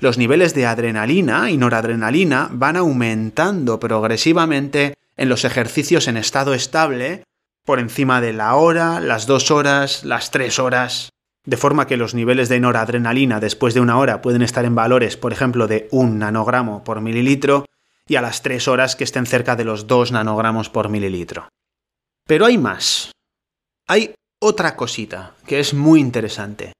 Los 0.01 0.17
niveles 0.17 0.55
de 0.55 0.65
adrenalina 0.65 1.51
y 1.51 1.57
noradrenalina 1.57 2.49
van 2.53 2.77
aumentando 2.77 3.81
progresivamente 3.81 4.95
en 5.17 5.29
los 5.29 5.45
ejercicios 5.45 6.07
en 6.07 6.17
estado 6.17 6.55
estable 6.55 7.25
por 7.65 7.81
encima 7.81 8.21
de 8.21 8.33
la 8.33 8.55
hora, 8.55 9.01
las 9.01 9.27
dos 9.27 9.51
horas, 9.51 10.05
las 10.05 10.31
tres 10.31 10.61
horas, 10.61 11.11
de 11.45 11.57
forma 11.57 11.89
que 11.89 11.97
los 11.97 12.15
niveles 12.15 12.49
de 12.49 12.61
noradrenalina 12.61 13.41
después 13.41 13.75
de 13.75 13.81
una 13.81 13.99
hora 13.99 14.23
pueden 14.23 14.43
estar 14.43 14.65
en 14.65 14.77
valores, 14.77 15.17
por 15.17 15.33
ejemplo, 15.33 15.67
de 15.67 15.89
un 15.91 16.21
nanogramo 16.21 16.85
por 16.85 17.01
mililitro, 17.01 17.65
y 18.07 18.15
a 18.15 18.23
las 18.23 18.43
tres 18.43 18.69
horas 18.69 18.95
que 18.95 19.05
estén 19.05 19.27
cerca 19.27 19.57
de 19.57 19.65
los 19.65 19.89
dos 19.89 20.13
nanogramos 20.13 20.71
por 20.71 20.89
mililitro. 20.89 21.49
Pero 22.27 22.47
hay 22.47 22.57
más. 22.57 23.11
Hay 23.89 24.15
otra 24.41 24.77
cosita 24.77 25.35
que 25.45 25.59
es 25.59 25.75
muy 25.75 25.99
interesante. 26.01 26.73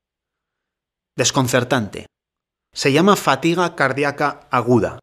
Desconcertante. 1.17 2.07
Se 2.79 2.93
llama 2.93 3.17
fatiga 3.17 3.75
cardíaca 3.75 4.47
aguda. 4.53 5.01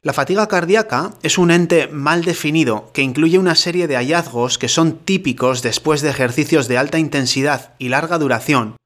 La 0.00 0.12
fatiga 0.12 0.46
cardíaca 0.46 1.14
es 1.24 1.38
un 1.38 1.50
ente 1.50 1.88
mal 1.88 2.24
definido 2.24 2.92
que 2.92 3.02
incluye 3.02 3.36
una 3.36 3.56
serie 3.56 3.88
de 3.88 3.96
hallazgos 3.96 4.58
que 4.58 4.68
son 4.68 4.98
típicos 4.98 5.60
después 5.62 6.02
de 6.02 6.10
ejercicios 6.10 6.68
de 6.68 6.78
alta 6.78 7.00
intensidad 7.00 7.74
y 7.80 7.88
larga 7.88 8.16
duración. 8.18 8.76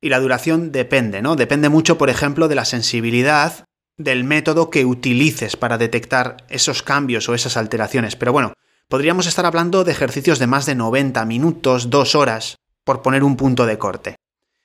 Y 0.00 0.08
la 0.08 0.20
duración 0.20 0.72
depende, 0.72 1.20
¿no? 1.20 1.36
Depende 1.36 1.68
mucho, 1.68 1.98
por 1.98 2.08
ejemplo, 2.08 2.48
de 2.48 2.54
la 2.54 2.64
sensibilidad 2.64 3.66
del 3.98 4.24
método 4.24 4.70
que 4.70 4.86
utilices 4.86 5.58
para 5.58 5.76
detectar 5.76 6.38
esos 6.48 6.82
cambios 6.82 7.28
o 7.28 7.34
esas 7.34 7.58
alteraciones. 7.58 8.16
Pero 8.16 8.32
bueno, 8.32 8.54
podríamos 8.88 9.26
estar 9.26 9.44
hablando 9.44 9.84
de 9.84 9.92
ejercicios 9.92 10.38
de 10.38 10.46
más 10.46 10.64
de 10.64 10.76
90 10.76 11.26
minutos, 11.26 11.90
2 11.90 12.14
horas, 12.14 12.56
por 12.84 13.02
poner 13.02 13.22
un 13.22 13.36
punto 13.36 13.66
de 13.66 13.76
corte. 13.76 14.16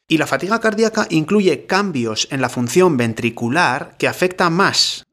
Y 0.08 0.18
la 0.18 0.28
fatiga 0.28 0.60
cardíaca 0.60 1.08
incluye 1.10 1.66
cambios 1.66 2.28
en 2.32 2.42
la 2.42 2.50
función 2.50 2.98
ventricular 2.98 3.96
que 3.98 4.08
afecta 4.08 4.50
más 4.50 5.06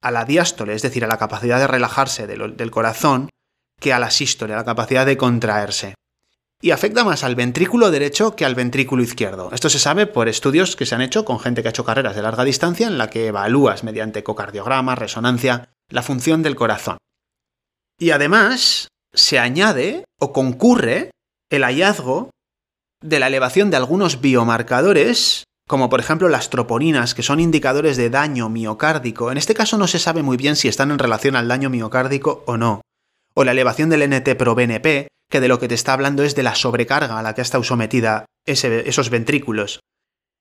a 0.00 0.10
la 0.10 0.24
diástole, 0.24 0.74
es 0.74 0.82
decir, 0.82 1.04
a 1.04 1.08
la 1.08 1.18
capacidad 1.18 1.58
de 1.58 1.66
relajarse 1.66 2.26
del, 2.26 2.70
corazón, 2.70 3.30
que 3.80 3.92
a 3.92 3.98
la 3.98 4.10
sístole, 4.10 4.54
a 4.54 4.58
la 4.58 4.64
capacidad 4.64 5.04
de 5.04 5.16
contraerse. 5.16 5.94
Y 6.60 6.72
afecta 6.72 7.04
más 7.04 7.22
al 7.22 7.36
ventrículo 7.36 7.90
derecho 7.90 8.34
que 8.34 8.44
al 8.44 8.56
ventrículo 8.56 9.02
izquierdo. 9.02 9.50
Esto 9.52 9.68
se 9.68 9.78
sabe 9.78 10.06
por 10.06 10.28
estudios 10.28 10.74
que 10.74 10.86
se 10.86 10.94
han 10.94 11.02
hecho 11.02 11.24
con 11.24 11.38
gente 11.38 11.62
que 11.62 11.68
ha 11.68 11.70
hecho 11.70 11.84
carreras 11.84 12.16
de 12.16 12.22
larga 12.22 12.44
distancia 12.44 12.88
en 12.88 12.98
la 12.98 13.10
que 13.10 13.28
evalúas 13.28 13.84
mediante 13.84 14.20
ecocardiograma, 14.20 14.96
resonancia, 14.96 15.68
la 15.88 16.02
función 16.02 16.42
del 16.42 16.56
corazón. 16.56 16.98
Y 17.98 18.10
además 18.10 18.88
se 19.12 19.38
añade 19.38 20.04
o 20.18 20.32
concurre 20.32 21.10
el 21.50 21.62
hallazgo 21.62 22.30
de 23.02 23.20
la 23.20 23.28
elevación 23.28 23.70
de 23.70 23.76
algunos 23.76 24.20
biomarcadores, 24.20 25.44
como 25.66 25.88
por 25.88 26.00
ejemplo 26.00 26.28
las 26.28 26.50
troponinas, 26.50 27.14
que 27.14 27.22
son 27.22 27.40
indicadores 27.40 27.96
de 27.96 28.10
daño 28.10 28.48
miocárdico. 28.48 29.30
En 29.30 29.38
este 29.38 29.54
caso 29.54 29.78
no 29.78 29.86
se 29.86 29.98
sabe 29.98 30.22
muy 30.22 30.36
bien 30.36 30.56
si 30.56 30.68
están 30.68 30.90
en 30.90 30.98
relación 30.98 31.36
al 31.36 31.48
daño 31.48 31.70
miocárdico 31.70 32.42
o 32.46 32.56
no. 32.56 32.80
O 33.34 33.44
la 33.44 33.52
elevación 33.52 33.90
del 33.90 34.02
NT-proBNP, 34.02 35.08
que 35.30 35.40
de 35.40 35.48
lo 35.48 35.58
que 35.58 35.68
te 35.68 35.74
está 35.74 35.92
hablando 35.92 36.22
es 36.22 36.34
de 36.34 36.42
la 36.42 36.54
sobrecarga 36.54 37.18
a 37.18 37.22
la 37.22 37.34
que 37.34 37.40
ha 37.40 37.42
estado 37.42 37.62
sometida 37.62 38.24
esos 38.46 39.10
ventrículos 39.10 39.80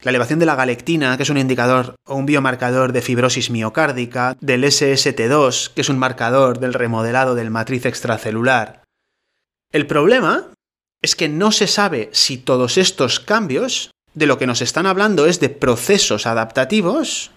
la 0.04 0.12
elevación 0.12 0.40
de 0.40 0.46
la 0.46 0.56
galectina, 0.56 1.18
que 1.18 1.24
es 1.24 1.30
un 1.30 1.38
indicador 1.38 1.96
o 2.06 2.16
un 2.16 2.26
biomarcador 2.26 2.94
de 2.94 3.02
fibrosis 3.02 3.50
miocárdica, 3.50 4.38
del 4.40 4.64
SST2, 4.64 5.74
que 5.74 5.82
es 5.82 5.90
un 5.90 5.98
marcador 5.98 6.60
del 6.60 6.74
remodelado 6.74 7.36
del 7.36 7.50
matriz 7.50 7.86
extracelular. 7.86 8.84
El 9.72 9.88
problema 9.88 10.52
es 11.02 11.16
que 11.16 11.30
no 11.30 11.52
se 11.52 11.68
sabe 11.68 12.10
si 12.14 12.38
todos 12.38 12.78
estos 12.78 13.20
cambios 13.20 13.92
de 14.14 14.26
lo 14.26 14.38
que 14.38 14.48
nos 14.48 14.62
están 14.62 14.86
hablando 14.86 15.26
es 15.26 15.40
de 15.40 15.50
procesos 15.50 16.26
adaptativos 16.26 17.32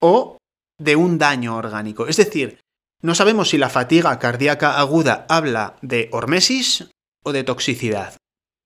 o 0.00 0.38
de 0.78 0.96
un 0.96 1.18
daño 1.18 1.56
orgánico. 1.56 2.06
Es 2.06 2.16
decir, 2.16 2.60
no 3.02 3.14
sabemos 3.14 3.50
si 3.50 3.58
la 3.58 3.70
fatiga 3.70 4.18
cardíaca 4.18 4.78
aguda 4.78 5.26
habla 5.28 5.76
de 5.80 6.08
hormesis 6.12 6.88
o 7.24 7.32
de 7.32 7.44
toxicidad. 7.44 8.16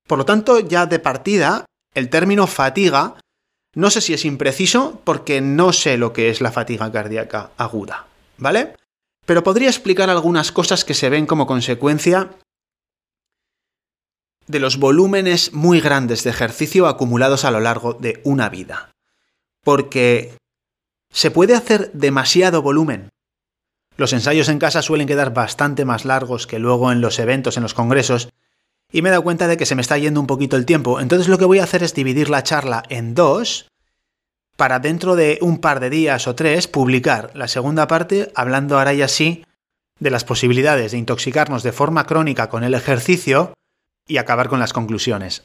Por 0.09 0.19
lo 0.19 0.25
tanto, 0.25 0.59
ya 0.61 0.87
de 0.87 0.99
partida, 0.99 1.65
el 1.95 2.11
término 2.11 2.47
fatiga 2.47 3.17
no 3.75 3.91
sé 3.91 4.01
si 4.01 4.13
es 4.15 4.25
impreciso 4.25 5.01
porque 5.05 5.41
no 5.41 5.73
sé 5.73 5.97
lo 5.97 6.13
que 6.13 6.29
es 6.29 6.41
la 6.41 6.51
fatiga 6.51 6.91
cardíaca 6.91 7.51
aguda, 7.57 8.07
¿vale? 8.37 8.75
Pero 9.27 9.45
podría 9.45 9.69
explicar 9.69 10.11
algunas 10.11 10.51
cosas 10.51 10.85
que 10.85 10.95
se 10.95 11.09
ven 11.09 11.27
como 11.27 11.47
consecuencia 11.47 12.31
de 14.51 14.61
los 14.61 14.79
volúmenes 14.79 15.53
muy 15.53 15.81
grandes 15.81 16.25
de 16.25 16.31
ejercicio 16.31 16.87
acumulados 16.87 17.45
a 17.45 17.51
lo 17.51 17.61
largo 17.61 17.95
de 17.95 18.21
una 18.25 18.49
vida. 18.49 18.91
Porque 19.63 20.35
se 21.13 21.31
puede 21.31 21.55
hacer 21.55 21.91
demasiado 21.93 22.63
volumen. 22.63 23.11
Los 23.97 24.13
ensayos 24.13 24.49
en 24.49 24.59
casa 24.59 24.83
suelen 24.83 25.07
quedar 25.07 25.35
bastante 25.35 25.85
más 25.85 26.05
largos 26.05 26.47
que 26.47 26.59
luego 26.59 26.91
en 26.91 27.01
los 27.01 27.19
eventos, 27.19 27.57
en 27.57 27.63
los 27.63 27.75
congresos, 27.75 28.31
y 28.93 29.03
me 29.03 29.09
he 29.09 29.13
dado 29.13 29.23
cuenta 29.23 29.47
de 29.47 29.57
que 29.57 29.67
se 29.67 29.75
me 29.75 29.83
está 29.83 29.99
yendo 29.99 30.21
un 30.21 30.27
poquito 30.27 30.57
el 30.57 30.67
tiempo. 30.67 31.01
Entonces 31.01 31.29
lo 31.29 31.39
que 31.39 31.45
voy 31.45 31.59
a 31.59 31.65
hacer 31.65 31.83
es 31.83 31.95
dividir 31.95 32.31
la 32.31 32.43
charla 32.43 32.83
en 32.89 33.15
dos 33.15 33.69
para 34.57 34.79
dentro 34.79 35.17
de 35.17 35.39
un 35.43 35.59
par 35.59 35.81
de 35.81 35.91
días 35.91 36.27
o 36.27 36.35
tres 36.35 36.67
publicar 36.67 37.31
la 37.35 37.49
segunda 37.49 37.87
parte 37.87 38.31
hablando 38.35 38.79
ahora 38.79 38.95
y 38.95 39.03
así 39.03 39.45
de 40.01 40.11
las 40.11 40.25
posibilidades 40.25 40.93
de 40.93 40.99
intoxicarnos 40.99 41.63
de 41.63 41.73
forma 41.73 42.07
crónica 42.07 42.49
con 42.49 42.65
el 42.65 42.75
ejercicio 42.75 43.53
y 44.11 44.19
acabar 44.19 44.49
con 44.49 44.59
las 44.59 44.73
conclusiones. 44.73 45.45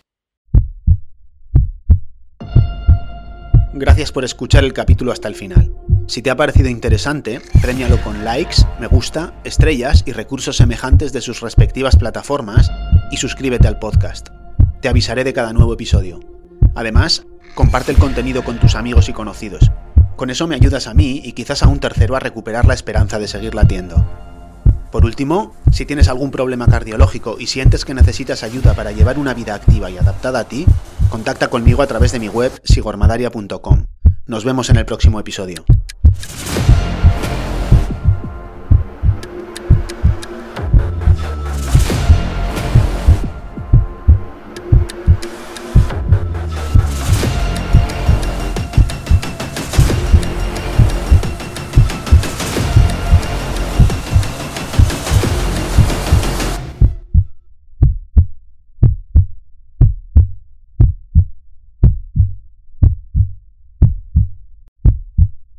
Gracias 3.73 4.11
por 4.11 4.25
escuchar 4.25 4.63
el 4.63 4.73
capítulo 4.73 5.11
hasta 5.11 5.27
el 5.27 5.35
final. 5.35 5.75
Si 6.07 6.21
te 6.21 6.29
ha 6.29 6.35
parecido 6.35 6.69
interesante, 6.69 7.41
premialo 7.61 8.01
con 8.01 8.23
likes, 8.23 8.57
me 8.79 8.87
gusta, 8.87 9.33
estrellas 9.43 10.03
y 10.05 10.13
recursos 10.13 10.57
semejantes 10.57 11.13
de 11.13 11.21
sus 11.21 11.41
respectivas 11.41 11.95
plataformas 11.95 12.71
y 13.11 13.17
suscríbete 13.17 13.67
al 13.67 13.79
podcast. 13.79 14.29
Te 14.81 14.87
avisaré 14.87 15.23
de 15.23 15.33
cada 15.33 15.53
nuevo 15.53 15.73
episodio. 15.73 16.19
Además, 16.73 17.25
comparte 17.53 17.91
el 17.91 17.97
contenido 17.97 18.43
con 18.43 18.59
tus 18.59 18.75
amigos 18.75 19.09
y 19.09 19.13
conocidos. 19.13 19.71
Con 20.15 20.29
eso 20.29 20.47
me 20.47 20.55
ayudas 20.55 20.87
a 20.87 20.93
mí 20.93 21.21
y 21.23 21.33
quizás 21.33 21.61
a 21.61 21.67
un 21.67 21.79
tercero 21.79 22.15
a 22.15 22.19
recuperar 22.19 22.65
la 22.65 22.73
esperanza 22.73 23.19
de 23.19 23.27
seguir 23.27 23.53
latiendo. 23.53 24.34
Por 24.95 25.03
último, 25.03 25.53
si 25.73 25.85
tienes 25.85 26.07
algún 26.07 26.31
problema 26.31 26.67
cardiológico 26.67 27.35
y 27.37 27.47
sientes 27.47 27.83
que 27.83 27.93
necesitas 27.93 28.43
ayuda 28.43 28.75
para 28.75 28.93
llevar 28.93 29.19
una 29.19 29.33
vida 29.33 29.53
activa 29.53 29.91
y 29.91 29.97
adaptada 29.97 30.39
a 30.39 30.43
ti, 30.45 30.65
contacta 31.09 31.49
conmigo 31.49 31.81
a 31.81 31.87
través 31.87 32.13
de 32.13 32.19
mi 32.21 32.29
web 32.29 32.53
sigormadaria.com. 32.63 33.87
Nos 34.25 34.45
vemos 34.45 34.69
en 34.69 34.77
el 34.77 34.85
próximo 34.85 35.19
episodio. 35.19 35.65